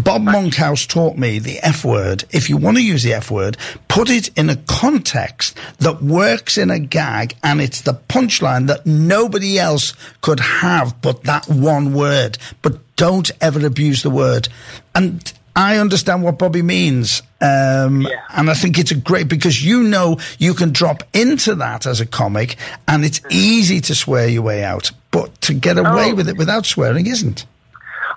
Bob 0.03 0.23
Monkhouse 0.23 0.85
taught 0.85 1.17
me 1.17 1.39
the 1.39 1.59
F 1.59 1.85
word. 1.85 2.25
If 2.31 2.49
you 2.49 2.57
want 2.57 2.75
to 2.75 2.83
use 2.83 3.03
the 3.03 3.13
F 3.13 3.31
word, 3.31 3.57
put 3.87 4.09
it 4.09 4.27
in 4.37 4.49
a 4.49 4.57
context 4.57 5.57
that 5.77 6.01
works 6.01 6.57
in 6.57 6.69
a 6.69 6.79
gag 6.79 7.35
and 7.41 7.61
it's 7.61 7.79
the 7.81 7.93
punchline 7.93 8.67
that 8.67 8.85
nobody 8.85 9.57
else 9.57 9.93
could 10.19 10.41
have 10.41 11.01
but 11.01 11.23
that 11.23 11.47
one 11.47 11.93
word. 11.93 12.37
But 12.61 12.79
don't 12.95 13.29
ever 13.41 13.65
abuse 13.65 14.03
the 14.03 14.09
word. 14.09 14.47
And 14.93 15.31
I 15.55 15.77
understand 15.77 16.23
what 16.23 16.37
Bobby 16.37 16.61
means. 16.61 17.21
Um, 17.41 18.01
Yeah. 18.01 18.21
and 18.35 18.49
I 18.49 18.53
think 18.53 18.77
it's 18.79 18.91
a 18.91 18.95
great 18.95 19.27
because 19.27 19.63
you 19.63 19.83
know 19.83 20.17
you 20.39 20.53
can 20.53 20.71
drop 20.71 21.03
into 21.13 21.55
that 21.55 21.85
as 21.85 21.99
a 22.01 22.05
comic 22.05 22.57
and 22.87 23.05
it's 23.05 23.21
easy 23.29 23.79
to 23.81 23.95
swear 23.95 24.27
your 24.27 24.41
way 24.43 24.63
out. 24.63 24.91
But 25.11 25.39
to 25.41 25.53
get 25.53 25.77
away 25.77 26.11
Oh. 26.11 26.15
with 26.15 26.27
it 26.27 26.37
without 26.37 26.65
swearing 26.65 27.07
isn't. 27.07 27.45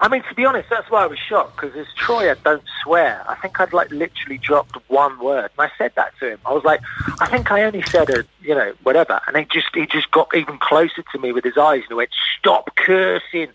I 0.01 0.07
mean, 0.07 0.23
to 0.29 0.35
be 0.37 0.45
honest, 0.47 0.69
that's 0.71 0.89
why 0.93 1.03
I 1.03 1.07
was 1.07 1.19
shocked 1.19 1.57
because 1.61 1.77
as 1.77 1.93
Troy, 1.97 2.31
I 2.31 2.35
don't 2.45 2.63
swear. 2.85 3.21
I 3.29 3.35
think 3.35 3.61
I'd 3.61 3.73
like 3.73 3.91
literally 3.91 4.39
dropped 4.39 4.77
one 4.87 5.19
word, 5.19 5.51
and 5.59 5.69
I 5.69 5.73
said 5.77 5.91
that 5.97 6.13
to 6.21 6.31
him. 6.31 6.39
I 6.47 6.53
was 6.53 6.63
like, 6.63 6.81
I 7.21 7.27
think 7.27 7.51
I 7.51 7.65
only 7.65 7.83
said 7.83 8.09
a, 8.11 8.25
you 8.41 8.55
know, 8.55 8.73
whatever, 8.85 9.21
and 9.27 9.37
he 9.37 9.45
just 9.53 9.67
he 9.75 9.87
just 9.87 10.09
got 10.13 10.29
even 10.37 10.57
closer 10.59 11.03
to 11.11 11.19
me 11.19 11.33
with 11.33 11.43
his 11.43 11.59
eyes 11.59 11.81
and 11.81 11.89
he 11.89 11.95
went, 11.95 12.11
"Stop 12.39 12.77
cursing." 12.77 13.49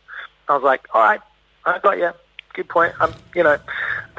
I 0.50 0.56
was 0.56 0.64
like, 0.64 0.88
"All 0.94 1.02
right, 1.02 1.22
I 1.66 1.80
got 1.80 1.98
you. 1.98 2.12
Good 2.54 2.70
point." 2.70 2.94
I'm, 3.00 3.14
you 3.36 3.44
know, 3.44 3.58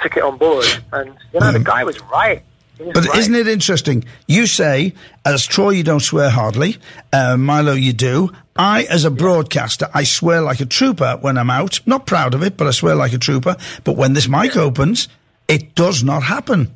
took 0.03 0.17
it 0.17 0.23
on 0.23 0.39
board, 0.39 0.67
and 0.93 1.15
you 1.33 1.41
know, 1.41 1.53
the 1.53 1.59
guy 1.61 1.85
was 1.85 2.01
right. 2.03 2.43
Was 2.79 2.93
But 2.93 3.07
right. 3.07 3.19
isn't 3.19 3.35
it 3.35 3.47
interesting? 3.47 4.05
You 4.27 4.47
say, 4.47 4.95
as 5.25 5.47
Troy, 5.47 5.71
you 5.71 5.85
don't 5.85 6.01
swear 6.01 6.29
hardly. 6.31 6.79
Uh, 7.13 7.37
Milo, 7.37 7.73
you 7.73 7.93
do. 7.93 8.31
I, 8.57 8.85
as 8.85 9.05
a 9.05 9.11
broadcaster, 9.11 9.89
I 9.95 10.05
swear 10.05 10.41
like 10.41 10.61
a 10.61 10.67
trooper 10.67 11.19
when 11.21 11.39
I'm 11.39 11.51
out. 11.51 11.81
Not 11.87 12.07
proud 12.07 12.35
of 12.35 12.43
it, 12.43 12.57
but 12.57 12.67
I 12.67 12.71
swear 12.73 12.95
like 12.97 13.13
a 13.13 13.19
trooper. 13.19 13.57
But 13.85 13.97
when 13.97 14.13
this 14.13 14.29
mic 14.29 14.57
opens, 14.57 15.09
it 15.47 15.75
does 15.75 16.03
not 16.03 16.23
happen. 16.25 16.73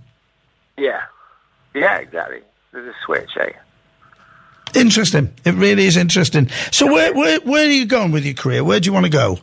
Yeah, 0.76 1.02
yeah, 1.74 1.98
exactly. 1.98 2.42
There's 2.72 2.88
a 2.88 2.94
switch, 3.04 3.30
eh? 3.40 3.50
Interesting. 4.74 5.32
It 5.44 5.54
really 5.54 5.86
is 5.86 5.96
interesting. 5.96 6.48
So 6.70 6.86
where, 6.86 7.14
where, 7.14 7.40
where 7.40 7.66
are 7.66 7.70
you 7.70 7.86
going 7.86 8.12
with 8.12 8.24
your 8.24 8.34
career? 8.34 8.64
Where 8.64 8.80
do 8.80 8.86
you 8.86 8.92
want 8.92 9.06
to 9.06 9.10
go? 9.10 9.38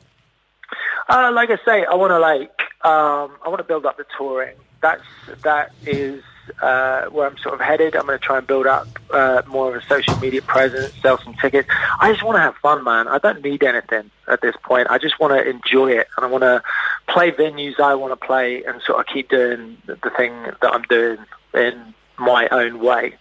Uh, 1.08 1.32
like 1.34 1.50
I 1.50 1.58
say, 1.66 1.86
I 1.86 1.96
want 1.96 2.12
to 2.12 2.20
like 2.20 2.50
um, 2.84 3.32
I 3.44 3.50
want 3.50 3.58
to 3.58 3.64
build 3.64 3.86
up 3.86 3.98
the 3.98 4.06
touring. 4.18 4.56
That's 4.82 5.04
that 5.44 5.72
is 5.86 6.24
uh, 6.62 7.06
where 7.06 7.28
I'm 7.28 7.38
sort 7.38 7.56
of 7.56 7.62
headed. 7.62 7.96
I'm 7.96 8.06
going 8.06 8.18
to 8.18 8.24
try 8.24 8.38
and 8.38 8.46
build 8.46 8.68
up 8.68 8.88
uh, 9.12 9.42
more 9.48 9.76
of 9.76 9.84
a 9.84 9.86
social 9.88 10.16
media 10.18 10.42
presence, 10.42 10.94
sell 11.02 11.20
some 11.20 11.34
tickets. 11.36 11.68
I 12.00 12.12
just 12.12 12.24
want 12.24 12.38
to 12.38 12.42
have 12.42 12.56
fun, 12.58 12.84
man. 12.84 13.08
I 13.08 13.18
don't 13.18 13.44
need 13.44 13.64
anything 13.64 14.12
at 14.28 14.42
this 14.42 14.56
point. 14.64 14.90
I 14.90 14.98
just 14.98 15.20
want 15.20 15.34
to 15.34 15.50
enjoy 15.50 15.92
it, 15.92 16.08
and 16.16 16.26
I 16.26 16.30
want 16.30 16.44
to 16.44 16.64
play 17.08 17.32
venues 17.32 17.80
I 17.80 17.96
want 17.96 18.20
to 18.20 18.26
play 18.26 18.64
and 18.64 18.82
sort 18.82 19.00
of 19.00 19.06
keep 19.12 19.30
doing 19.30 19.78
the 19.86 19.96
the 19.96 20.10
thing 20.12 20.34
that 20.44 20.74
I'm 20.74 20.84
doing 20.84 21.18
in 21.54 21.94
my 22.18 22.48
own 22.50 22.80
way, 22.80 23.16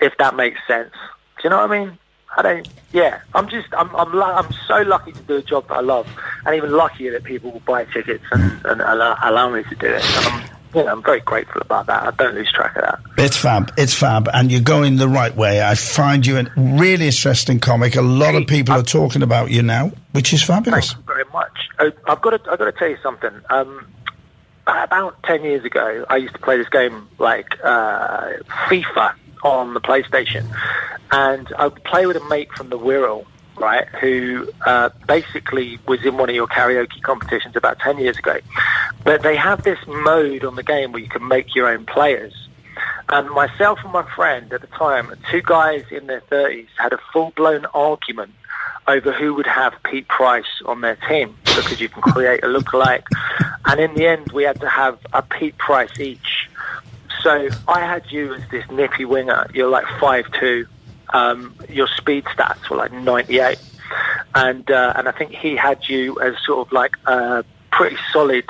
if 0.00 0.16
that 0.18 0.34
makes 0.36 0.60
sense. 0.66 0.94
Do 1.36 1.44
you 1.44 1.50
know 1.50 1.58
what 1.58 1.70
I 1.70 1.84
mean? 1.84 1.98
I 2.36 2.42
don't. 2.42 2.68
Yeah, 2.92 3.20
I'm 3.34 3.48
just. 3.48 3.68
I'm. 3.72 3.94
I'm. 3.96 4.14
I'm 4.20 4.52
so 4.66 4.82
lucky 4.82 5.12
to 5.12 5.22
do 5.22 5.36
a 5.36 5.42
job 5.42 5.68
that 5.68 5.74
I 5.74 5.80
love, 5.80 6.06
and 6.44 6.54
even 6.54 6.72
luckier 6.72 7.12
that 7.12 7.24
people 7.24 7.50
will 7.50 7.60
buy 7.60 7.84
tickets 7.86 8.24
and, 8.32 8.64
and 8.64 8.80
allow, 8.82 9.16
allow 9.22 9.50
me 9.50 9.62
to 9.64 9.74
do 9.74 9.86
it. 9.86 10.04
And 10.04 10.26
I'm. 10.26 10.56
You 10.74 10.84
know, 10.84 10.92
I'm 10.92 11.02
very 11.02 11.20
grateful 11.20 11.62
about 11.62 11.86
that. 11.86 12.02
I 12.02 12.10
don't 12.10 12.34
lose 12.34 12.52
track 12.52 12.76
of 12.76 12.82
that. 12.82 12.98
It's 13.16 13.36
fab. 13.36 13.72
It's 13.78 13.94
fab, 13.94 14.28
and 14.34 14.52
you're 14.52 14.60
going 14.60 14.96
the 14.96 15.08
right 15.08 15.34
way. 15.34 15.62
I 15.62 15.74
find 15.74 16.26
you 16.26 16.36
a 16.36 16.44
really 16.56 17.06
interesting 17.06 17.60
comic. 17.60 17.96
A 17.96 18.02
lot 18.02 18.34
of 18.34 18.46
people 18.46 18.74
are 18.74 18.82
talking 18.82 19.22
about 19.22 19.50
you 19.50 19.62
now, 19.62 19.92
which 20.12 20.34
is 20.34 20.42
fabulous. 20.42 20.92
Thank 20.92 20.98
you 20.98 21.14
very 21.14 21.24
much. 21.32 21.68
Uh, 21.78 21.90
I've 22.06 22.20
got 22.20 22.30
to, 22.44 22.50
I've 22.50 22.58
got 22.58 22.66
to 22.66 22.72
tell 22.72 22.88
you 22.88 22.98
something. 23.02 23.30
Um, 23.48 23.86
about 24.66 25.22
10 25.22 25.44
years 25.44 25.64
ago, 25.64 26.04
I 26.10 26.16
used 26.16 26.34
to 26.34 26.40
play 26.40 26.58
this 26.58 26.68
game 26.68 27.08
like 27.18 27.58
uh, 27.64 28.32
FIFA 28.66 29.14
on 29.44 29.72
the 29.72 29.80
PlayStation. 29.80 30.44
And 31.10 31.52
I 31.58 31.68
would 31.68 31.84
play 31.84 32.06
with 32.06 32.16
a 32.16 32.28
mate 32.28 32.50
from 32.52 32.68
the 32.68 32.78
Wirral, 32.78 33.26
right, 33.56 33.86
who 34.00 34.50
uh, 34.64 34.90
basically 35.06 35.78
was 35.86 36.04
in 36.04 36.16
one 36.16 36.28
of 36.28 36.34
your 36.34 36.46
karaoke 36.46 37.00
competitions 37.02 37.56
about 37.56 37.78
10 37.78 37.98
years 37.98 38.18
ago. 38.18 38.38
But 39.04 39.22
they 39.22 39.36
have 39.36 39.62
this 39.62 39.78
mode 39.86 40.44
on 40.44 40.56
the 40.56 40.62
game 40.62 40.92
where 40.92 41.02
you 41.02 41.08
can 41.08 41.26
make 41.26 41.54
your 41.54 41.68
own 41.68 41.86
players. 41.86 42.34
And 43.08 43.30
myself 43.30 43.78
and 43.84 43.92
my 43.92 44.02
friend 44.14 44.52
at 44.52 44.60
the 44.60 44.66
time, 44.66 45.12
two 45.30 45.42
guys 45.42 45.84
in 45.90 46.08
their 46.08 46.22
30s, 46.22 46.66
had 46.76 46.92
a 46.92 46.98
full-blown 47.12 47.66
argument 47.66 48.32
over 48.88 49.12
who 49.12 49.34
would 49.34 49.46
have 49.46 49.74
Pete 49.84 50.08
Price 50.08 50.44
on 50.64 50.80
their 50.80 50.96
team 51.08 51.36
because 51.44 51.80
you 51.80 51.88
can 51.88 52.02
create 52.12 52.42
a 52.42 52.46
lookalike. 52.46 53.04
And 53.64 53.80
in 53.80 53.94
the 53.94 54.06
end, 54.06 54.32
we 54.32 54.44
had 54.44 54.60
to 54.60 54.68
have 54.68 54.98
a 55.12 55.22
Pete 55.22 55.56
Price 55.58 55.98
each. 55.98 56.48
So 57.22 57.48
I 57.66 57.80
had 57.80 58.10
you 58.10 58.34
as 58.34 58.42
this 58.50 58.68
nippy 58.70 59.04
winger. 59.04 59.48
You're 59.52 59.70
like 59.70 59.86
five 59.98 60.30
two. 60.32 60.66
Um, 61.12 61.54
your 61.68 61.88
speed 61.88 62.24
stats 62.24 62.68
were 62.68 62.76
like 62.76 62.92
98. 62.92 63.58
And, 64.34 64.70
uh, 64.70 64.94
and 64.96 65.08
I 65.08 65.12
think 65.12 65.32
he 65.32 65.56
had 65.56 65.88
you 65.88 66.20
as 66.20 66.34
sort 66.44 66.66
of 66.66 66.72
like 66.72 66.96
a 67.06 67.44
pretty 67.70 67.96
solid 68.12 68.44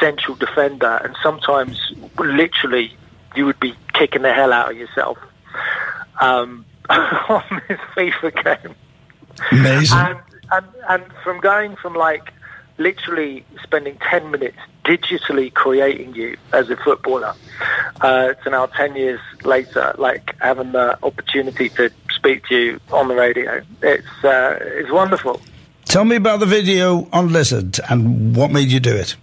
central 0.00 0.36
defender. 0.36 1.00
And 1.02 1.16
sometimes 1.22 1.92
literally 2.18 2.92
you 3.34 3.46
would 3.46 3.60
be 3.60 3.74
kicking 3.94 4.22
the 4.22 4.32
hell 4.32 4.52
out 4.52 4.70
of 4.70 4.76
yourself 4.76 5.18
um, 6.20 6.64
on 6.90 7.62
this 7.68 7.80
FIFA 7.96 8.44
game. 8.44 8.74
Amazing. 9.52 9.98
And, 9.98 10.18
and 10.50 10.66
and 10.88 11.04
from 11.22 11.40
going 11.40 11.76
from 11.76 11.94
like 11.94 12.32
literally 12.78 13.44
spending 13.62 13.98
10 14.10 14.30
minutes 14.30 14.58
digitally 14.86 15.52
creating 15.52 16.14
you 16.14 16.36
as 16.52 16.70
a 16.70 16.76
footballer 16.76 17.34
uh, 18.00 18.32
to 18.34 18.50
now 18.50 18.66
10 18.66 18.94
years 18.96 19.20
later 19.44 19.94
like 19.98 20.34
having 20.40 20.72
the 20.72 20.96
opportunity 21.02 21.68
to 21.70 21.90
speak 22.10 22.46
to 22.46 22.56
you 22.56 22.80
on 22.92 23.08
the 23.08 23.14
radio 23.14 23.60
it's 23.82 24.24
uh, 24.24 24.56
it's 24.60 24.90
wonderful 24.90 25.40
Tell 25.86 26.04
me 26.04 26.16
about 26.16 26.40
the 26.40 26.46
video 26.46 27.08
on 27.12 27.32
Lizard 27.32 27.78
and 27.88 28.34
what 28.36 28.50
made 28.50 28.68
you 28.68 28.80
do 28.80 28.94
it. 28.94 29.16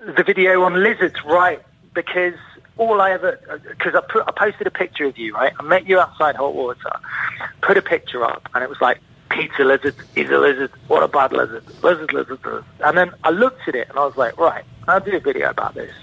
the 0.00 0.22
video 0.24 0.62
on 0.62 0.82
lizards, 0.82 1.16
right? 1.24 1.60
Because 1.94 2.34
all 2.78 3.00
I 3.00 3.10
ever, 3.12 3.38
because 3.68 3.94
I 3.94 4.00
put, 4.00 4.26
I 4.26 4.32
posted 4.32 4.66
a 4.66 4.70
picture 4.70 5.04
of 5.04 5.18
you, 5.18 5.34
right? 5.34 5.52
I 5.58 5.62
met 5.62 5.86
you 5.86 6.00
outside 6.00 6.36
hot 6.36 6.54
water, 6.54 6.90
put 7.62 7.76
a 7.76 7.82
picture 7.82 8.24
up, 8.24 8.48
and 8.54 8.64
it 8.64 8.70
was 8.70 8.80
like, 8.80 9.00
Pete's 9.40 9.58
a 9.58 9.64
lizard, 9.64 9.94
he's 10.14 10.28
a 10.28 10.36
lizard, 10.36 10.70
what 10.88 11.02
a 11.02 11.08
bad 11.08 11.32
lizard, 11.32 11.64
lizard, 11.82 12.12
lizard, 12.12 12.44
lizard. 12.44 12.64
And 12.80 12.98
then 12.98 13.10
I 13.24 13.30
looked 13.30 13.66
at 13.68 13.74
it 13.74 13.88
and 13.88 13.98
I 13.98 14.04
was 14.04 14.14
like, 14.14 14.36
right, 14.36 14.64
I'll 14.86 15.00
do 15.00 15.16
a 15.16 15.20
video 15.20 15.48
about 15.48 15.74
this. 15.74 15.94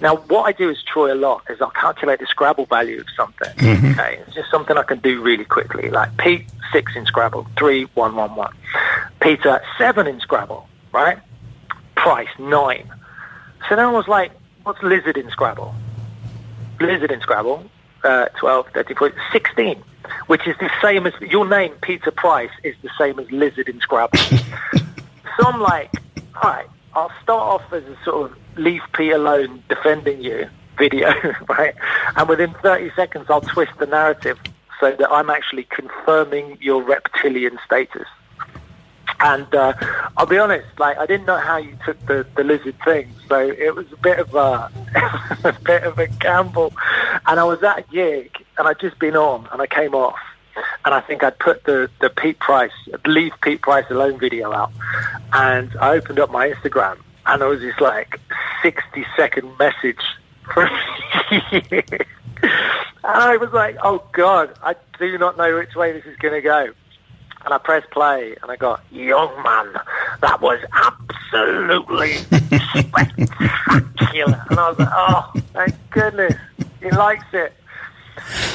Now, 0.00 0.16
what 0.16 0.42
I 0.42 0.52
do 0.52 0.68
as 0.70 0.82
Troy 0.82 1.12
a 1.12 1.14
lot 1.14 1.44
is 1.48 1.60
I'll 1.60 1.70
calculate 1.70 2.18
the 2.18 2.26
Scrabble 2.26 2.66
value 2.66 3.00
of 3.00 3.06
something. 3.16 3.52
Okay, 3.92 4.18
it's 4.26 4.34
just 4.34 4.50
something 4.50 4.76
I 4.76 4.82
can 4.82 4.98
do 4.98 5.22
really 5.22 5.44
quickly. 5.44 5.88
Like 5.88 6.16
Pete 6.16 6.48
six 6.72 6.96
in 6.96 7.06
Scrabble, 7.06 7.46
three, 7.56 7.84
one, 7.94 8.16
one, 8.16 8.34
one. 8.34 8.56
Peter 9.20 9.62
seven 9.78 10.08
in 10.08 10.18
Scrabble, 10.18 10.66
right? 10.90 11.18
Price 11.94 12.28
nine. 12.40 12.90
So 13.68 13.76
then 13.76 13.84
I 13.84 13.92
was 13.92 14.08
like, 14.08 14.32
what's 14.64 14.82
lizard 14.82 15.16
in 15.16 15.30
Scrabble? 15.30 15.72
Lizard 16.80 17.12
in 17.12 17.20
Scrabble, 17.20 17.64
uh, 18.02 18.26
12, 18.40 18.66
13, 18.74 18.96
14, 18.96 19.20
16, 19.30 19.82
which 20.26 20.46
is 20.46 20.56
the 20.58 20.70
same 20.82 21.06
as 21.06 21.14
your 21.20 21.46
name, 21.48 21.72
Peter 21.82 22.10
Price, 22.10 22.50
is 22.62 22.74
the 22.82 22.90
same 22.98 23.18
as 23.18 23.30
lizard 23.30 23.68
in 23.68 23.80
Scrabble. 23.80 24.18
so 24.18 25.46
I'm 25.46 25.60
like, 25.60 25.92
all 26.42 26.50
right, 26.50 26.66
I'll 26.94 27.12
start 27.22 27.62
off 27.62 27.72
as 27.72 27.84
a 27.84 27.96
sort 28.04 28.30
of 28.30 28.38
leave 28.56 28.82
Pete 28.94 29.12
alone 29.12 29.62
defending 29.68 30.22
you 30.22 30.48
video, 30.78 31.12
right? 31.48 31.74
And 32.16 32.28
within 32.28 32.54
30 32.62 32.90
seconds, 32.96 33.26
I'll 33.28 33.40
twist 33.40 33.72
the 33.78 33.86
narrative 33.86 34.38
so 34.80 34.92
that 34.92 35.10
I'm 35.10 35.30
actually 35.30 35.64
confirming 35.64 36.58
your 36.60 36.82
reptilian 36.82 37.58
status. 37.64 38.08
And 39.22 39.54
uh, 39.54 39.74
I'll 40.16 40.26
be 40.26 40.38
honest, 40.38 40.66
like 40.78 40.96
I 40.98 41.06
didn't 41.06 41.26
know 41.26 41.38
how 41.38 41.58
you 41.58 41.76
took 41.84 41.98
the, 42.06 42.26
the 42.36 42.44
lizard 42.44 42.76
thing, 42.84 43.12
so 43.28 43.38
it 43.38 43.74
was 43.74 43.86
a 43.92 43.96
bit 43.96 44.18
of 44.18 44.34
a, 44.34 44.70
a 45.44 45.52
bit 45.62 45.82
of 45.84 45.98
a 45.98 46.06
gamble. 46.06 46.72
And 47.26 47.38
I 47.38 47.44
was 47.44 47.62
at 47.62 47.78
a 47.78 47.82
gig, 47.82 48.34
and 48.56 48.66
I'd 48.66 48.80
just 48.80 48.98
been 48.98 49.16
on, 49.16 49.46
and 49.52 49.60
I 49.60 49.66
came 49.66 49.94
off, 49.94 50.18
and 50.84 50.94
I 50.94 51.00
think 51.00 51.22
I'd 51.22 51.38
put 51.38 51.64
the 51.64 51.90
the 52.00 52.08
Pete 52.08 52.38
Price, 52.38 52.72
leave 53.04 53.32
Pete 53.42 53.60
Price 53.60 53.84
alone 53.90 54.18
video 54.18 54.52
out, 54.52 54.72
and 55.32 55.70
I 55.80 55.96
opened 55.96 56.18
up 56.18 56.30
my 56.30 56.48
Instagram, 56.50 56.98
and 57.26 57.42
there 57.42 57.48
was 57.48 57.60
this 57.60 57.78
like 57.78 58.18
sixty 58.62 59.04
second 59.16 59.58
message 59.58 60.00
from 60.42 60.70
you. 61.52 61.82
And 63.02 63.22
I 63.22 63.36
was 63.36 63.52
like, 63.52 63.76
oh 63.82 64.02
God, 64.12 64.54
I 64.62 64.74
do 64.98 65.18
not 65.18 65.36
know 65.36 65.56
which 65.56 65.74
way 65.74 65.92
this 65.92 66.04
is 66.04 66.16
going 66.18 66.34
to 66.34 66.40
go. 66.40 66.72
And 67.44 67.54
I 67.54 67.58
pressed 67.58 67.90
play 67.90 68.36
and 68.42 68.50
I 68.50 68.56
got, 68.56 68.82
young 68.92 69.34
man, 69.42 69.72
that 70.20 70.40
was 70.42 70.60
absolutely 70.72 72.14
spectacular. 72.78 74.44
And 74.50 74.58
I 74.58 74.68
was 74.68 74.78
like, 74.78 74.88
oh, 74.92 75.32
thank 75.54 75.74
goodness. 75.90 76.34
He 76.80 76.90
likes 76.90 77.24
it. 77.32 77.52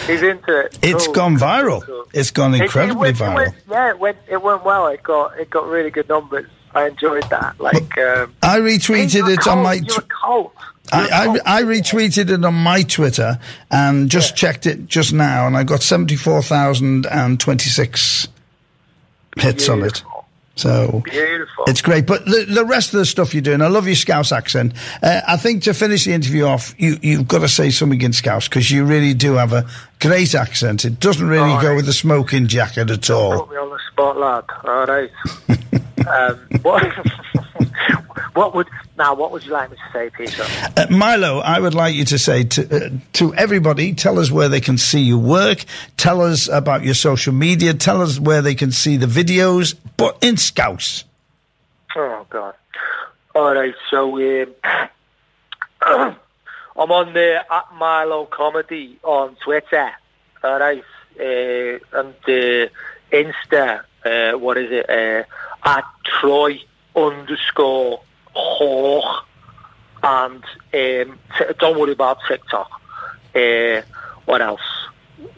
He's 0.05 0.21
into 0.21 0.59
it. 0.65 0.77
It's 0.83 1.05
Cool. 1.05 1.13
gone 1.15 1.37
viral. 1.37 1.83
Cool. 1.83 2.05
It's 2.13 2.29
gone 2.31 2.53
It- 2.53 2.57
it 2.57 2.63
incredibly 2.65 2.95
went- 3.11 3.17
it 3.19 3.23
viral. 3.23 3.35
went- 3.35 3.55
yeah, 3.69 3.89
it 3.89 3.99
went, 3.99 4.17
it 4.27 4.41
went 4.41 4.63
well. 4.63 4.87
It 4.87 5.01
got, 5.03 5.37
it 5.39 5.49
got 5.49 5.65
really 5.67 5.89
good 5.89 6.07
numbers. 6.07 6.47
I 6.73 6.87
enjoyed 6.87 7.23
that. 7.29 7.59
Like, 7.59 7.97
um, 7.97 8.33
I 8.43 8.59
retweeted 8.59 9.29
it 9.33 9.47
on 9.47 9.63
my. 9.63 9.73
You're 9.75 10.01
cold. 10.23 10.51
I, 10.91 11.39
I. 11.45 11.59
I 11.59 11.63
retweeted 11.63 12.29
it 12.29 12.43
on 12.43 12.53
my 12.53 12.81
Twitter 12.83 13.39
and 13.71 14.09
just 14.09 14.31
Yeah. 14.31 14.35
checked 14.35 14.65
it 14.65 14.85
just 14.87 15.13
now, 15.13 15.47
and 15.47 15.55
I 15.55 15.63
got 15.63 15.81
seventy 15.81 16.17
four 16.17 16.41
thousand 16.41 17.05
and 17.05 17.39
twenty 17.39 17.69
six 17.69 18.27
hits 19.35 19.69
on 19.69 19.83
it. 19.83 20.03
So 20.57 21.01
Beautiful. 21.03 21.65
it's 21.67 21.81
great. 21.81 22.05
But 22.05 22.23
the, 22.23 22.45
the 22.47 22.63
rest 22.63 22.93
of 22.93 22.99
the 22.99 23.05
stuff 23.05 23.33
you're 23.33 23.41
doing, 23.41 23.61
I 23.61 23.67
love 23.67 23.87
your 23.87 23.95
Scouse 23.97 24.31
accent. 24.31 24.71
Uh, 25.03 25.19
I 25.27 25.35
think 25.35 25.63
to 25.63 25.73
finish 25.73 26.05
the 26.05 26.13
interview 26.13 26.45
off, 26.45 26.73
you, 26.77 26.97
you've 27.01 27.27
got 27.27 27.39
to 27.39 27.49
say 27.49 27.71
something 27.71 28.01
in 28.01 28.13
Scouse 28.13 28.47
because 28.47 28.71
you 28.71 28.85
really 28.85 29.13
do 29.13 29.33
have 29.33 29.51
a 29.51 29.65
great 29.99 30.33
accent. 30.33 30.85
It 30.85 31.01
doesn't 31.01 31.27
really 31.27 31.51
Oh, 31.51 31.61
go 31.61 31.73
I- 31.73 31.75
with 31.75 31.85
the 31.87 31.93
smoking 31.93 32.47
jacket 32.47 32.89
at 32.89 33.09
all. 33.09 33.41
Put 33.41 33.49
me 33.51 33.57
on 33.57 33.69
the 33.69 33.79
spot, 33.91 34.17
lad. 34.17 34.45
All 34.63 34.85
right. 34.85 35.11
um, 36.07 36.39
what, 36.61 36.83
what 38.35 38.53
would 38.53 38.67
now? 38.97 39.15
What 39.15 39.31
would 39.31 39.45
you 39.45 39.51
like 39.53 39.71
me 39.71 39.77
to 39.77 39.91
say, 39.93 40.09
Peter? 40.09 40.43
Uh, 40.75 40.87
Milo, 40.89 41.39
I 41.39 41.59
would 41.59 41.73
like 41.73 41.95
you 41.95 42.03
to 42.05 42.19
say 42.19 42.43
to, 42.43 42.85
uh, 42.85 42.89
to 43.13 43.33
everybody, 43.33 43.93
tell 43.93 44.19
us 44.19 44.29
where 44.29 44.49
they 44.49 44.59
can 44.59 44.77
see 44.77 44.99
your 44.99 45.19
work, 45.19 45.63
tell 45.95 46.21
us 46.21 46.49
about 46.49 46.83
your 46.83 46.95
social 46.95 47.33
media, 47.33 47.73
tell 47.73 48.01
us 48.01 48.19
where 48.19 48.41
they 48.41 48.53
can 48.53 48.71
see 48.71 48.97
the 48.97 49.05
videos, 49.05 49.73
but 49.95 50.17
in 50.21 50.35
Scouse. 50.35 51.05
Oh 51.95 52.25
God. 52.29 52.55
All 53.33 53.55
right. 53.55 53.73
So 53.89 54.17
um, 54.17 54.55
I'm 55.81 56.91
on 56.91 57.13
the 57.13 57.41
at 57.49 57.73
Milo 57.75 58.25
Comedy 58.25 58.99
on 59.01 59.37
Twitter. 59.43 59.91
All 60.43 60.59
right. 60.59 60.83
Uh, 61.17 61.79
and 61.93 62.13
the 62.25 62.69
Insta. 63.13 63.83
Uh, 64.03 64.37
what 64.37 64.57
is 64.57 64.71
it? 64.71 64.89
Uh, 64.89 65.23
at 65.63 65.85
Troy 66.03 66.59
underscore 66.95 68.01
Hawk. 68.35 69.25
And 70.03 70.43
um, 70.43 71.19
t- 71.37 71.53
don't 71.57 71.79
worry 71.79 71.93
about 71.93 72.19
TikTok. 72.27 72.69
Uh, 73.33 73.81
what 74.25 74.41
else? 74.41 74.61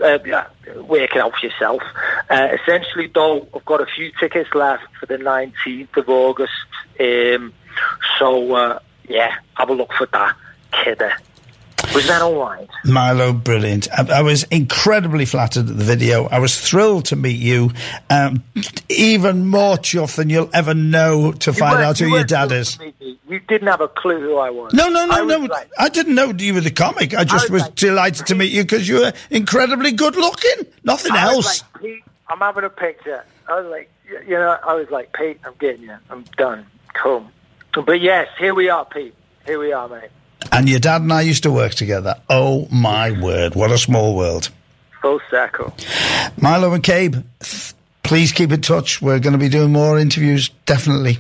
Uh, 0.04 0.20
yeah, 0.26 0.48
work 0.76 1.16
it 1.16 1.18
out 1.18 1.34
for 1.36 1.46
yourself. 1.46 1.82
Uh, 2.30 2.50
essentially, 2.62 3.08
though, 3.08 3.48
I've 3.56 3.66
got 3.66 3.80
a 3.80 3.86
few 3.86 4.12
tickets 4.20 4.54
left 4.54 4.84
for 5.00 5.06
the 5.06 5.18
19th 5.18 5.96
of 5.96 6.10
August. 6.10 6.52
Um, 7.00 7.54
so, 8.20 8.54
uh, 8.56 8.80
yeah, 9.08 9.36
have 9.54 9.70
a 9.70 9.74
look 9.74 9.94
for 9.94 10.08
that, 10.08 10.36
kidder. 10.72 11.14
Was 11.94 12.06
that 12.08 12.22
all 12.22 12.40
right? 12.40 12.68
Milo, 12.86 13.34
brilliant. 13.34 13.88
I, 13.92 14.20
I 14.20 14.22
was 14.22 14.44
incredibly 14.46 15.26
flattered 15.26 15.70
at 15.70 15.78
the 15.78 15.84
video. 15.84 16.26
I 16.28 16.40
was 16.40 16.60
thrilled 16.60 17.06
to 17.06 17.16
meet 17.16 17.40
you. 17.40 17.72
Um, 18.10 18.44
even 18.90 19.48
more 19.48 19.78
chuffed 19.78 20.16
than 20.18 20.30
you'll 20.30 20.50
ever 20.54 20.74
know 20.74 21.32
to 21.32 21.54
find 21.54 21.82
out 21.82 21.98
who 21.98 22.08
you 22.08 22.16
your 22.16 22.24
dad 22.24 22.52
is. 22.52 22.78
to 22.78 22.86
meet 22.86 23.00
me. 23.00 23.18
You 23.30 23.40
didn't 23.40 23.68
have 23.68 23.82
a 23.82 23.88
clue 23.88 24.20
who 24.20 24.38
I 24.38 24.50
was. 24.50 24.74
No, 24.74 24.90
no, 24.90 25.06
no, 25.06 25.14
I 25.14 25.26
no. 25.26 25.38
like- 25.40 25.70
I 25.78 25.90
didn't 25.90 26.16
know 26.16 26.32
you 26.38 26.54
were 26.54 26.62
the 26.62 26.72
comic. 26.72 27.14
I 27.16 27.24
just 27.24 27.46
was 27.50 27.52
was 27.52 27.62
like, 27.64 27.76
delighted 27.76 28.28
to 28.28 28.36
meet 28.36 28.52
you 28.52 28.64
because 28.64 28.88
you 28.88 29.00
were 29.02 29.14
incredibly 29.30 29.92
good 29.92 30.16
looking. 30.16 30.66
Nothing 30.84 31.14
I 31.14 31.28
was 31.36 31.46
else. 31.48 31.64
like, 31.74 31.82
Pete, 31.84 32.04
I'm 32.30 32.40
having 32.40 32.64
a 32.64 32.70
picture. 32.70 33.26
I 33.48 33.60
was 33.62 33.70
like, 33.72 33.90
you 34.28 34.36
know, 34.36 34.58
I 34.66 34.74
was 34.76 34.90
like, 34.90 35.14
Pete, 35.14 35.40
I'm 35.46 35.54
getting 35.60 35.84
you. 35.84 35.96
I'm 36.10 36.24
done. 36.38 36.66
Cool. 36.94 37.26
But 37.74 38.02
yes, 38.02 38.28
here 38.40 38.54
we 38.54 38.70
are, 38.70 38.86
Pete. 38.86 39.14
Here 39.46 39.60
we 39.60 39.72
are, 39.72 39.88
mate. 39.88 40.10
And 40.58 40.68
your 40.68 40.80
dad 40.80 41.04
and 41.04 41.14
I 41.14 41.22
used 41.22 41.44
to 41.44 41.52
work 41.52 41.76
together. 41.76 42.16
Oh 42.32 42.68
my 42.72 43.12
word, 43.12 43.54
what 43.54 43.72
a 43.72 43.78
small 43.78 44.16
world. 44.16 44.50
Full 45.04 45.20
circle. 45.30 45.72
Milo 46.42 46.76
McCabe, 46.76 47.24
please 48.02 48.32
keep 48.32 48.52
in 48.52 48.62
touch. 48.62 49.00
We're 49.00 49.20
going 49.20 49.34
to 49.34 49.38
be 49.38 49.50
doing 49.50 49.72
more 49.72 50.00
interviews, 50.00 50.50
definitely. 50.66 51.20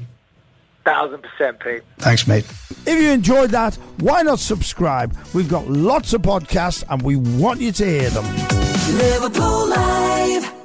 Thousand 0.83 1.21
percent, 1.21 1.59
Pete. 1.59 1.83
Thanks, 1.99 2.25
mate. 2.25 2.45
If 2.87 2.99
you 2.99 3.11
enjoyed 3.11 3.51
that, 3.51 3.75
why 3.99 4.23
not 4.23 4.39
subscribe? 4.39 5.15
We've 5.35 5.47
got 5.47 5.67
lots 5.67 6.13
of 6.13 6.23
podcasts 6.23 6.83
and 6.89 7.03
we 7.03 7.15
want 7.15 7.61
you 7.61 7.71
to 7.73 7.85
hear 7.85 8.09
them. 8.09 8.25
Liverpool 8.97 9.67
Live. 9.67 10.56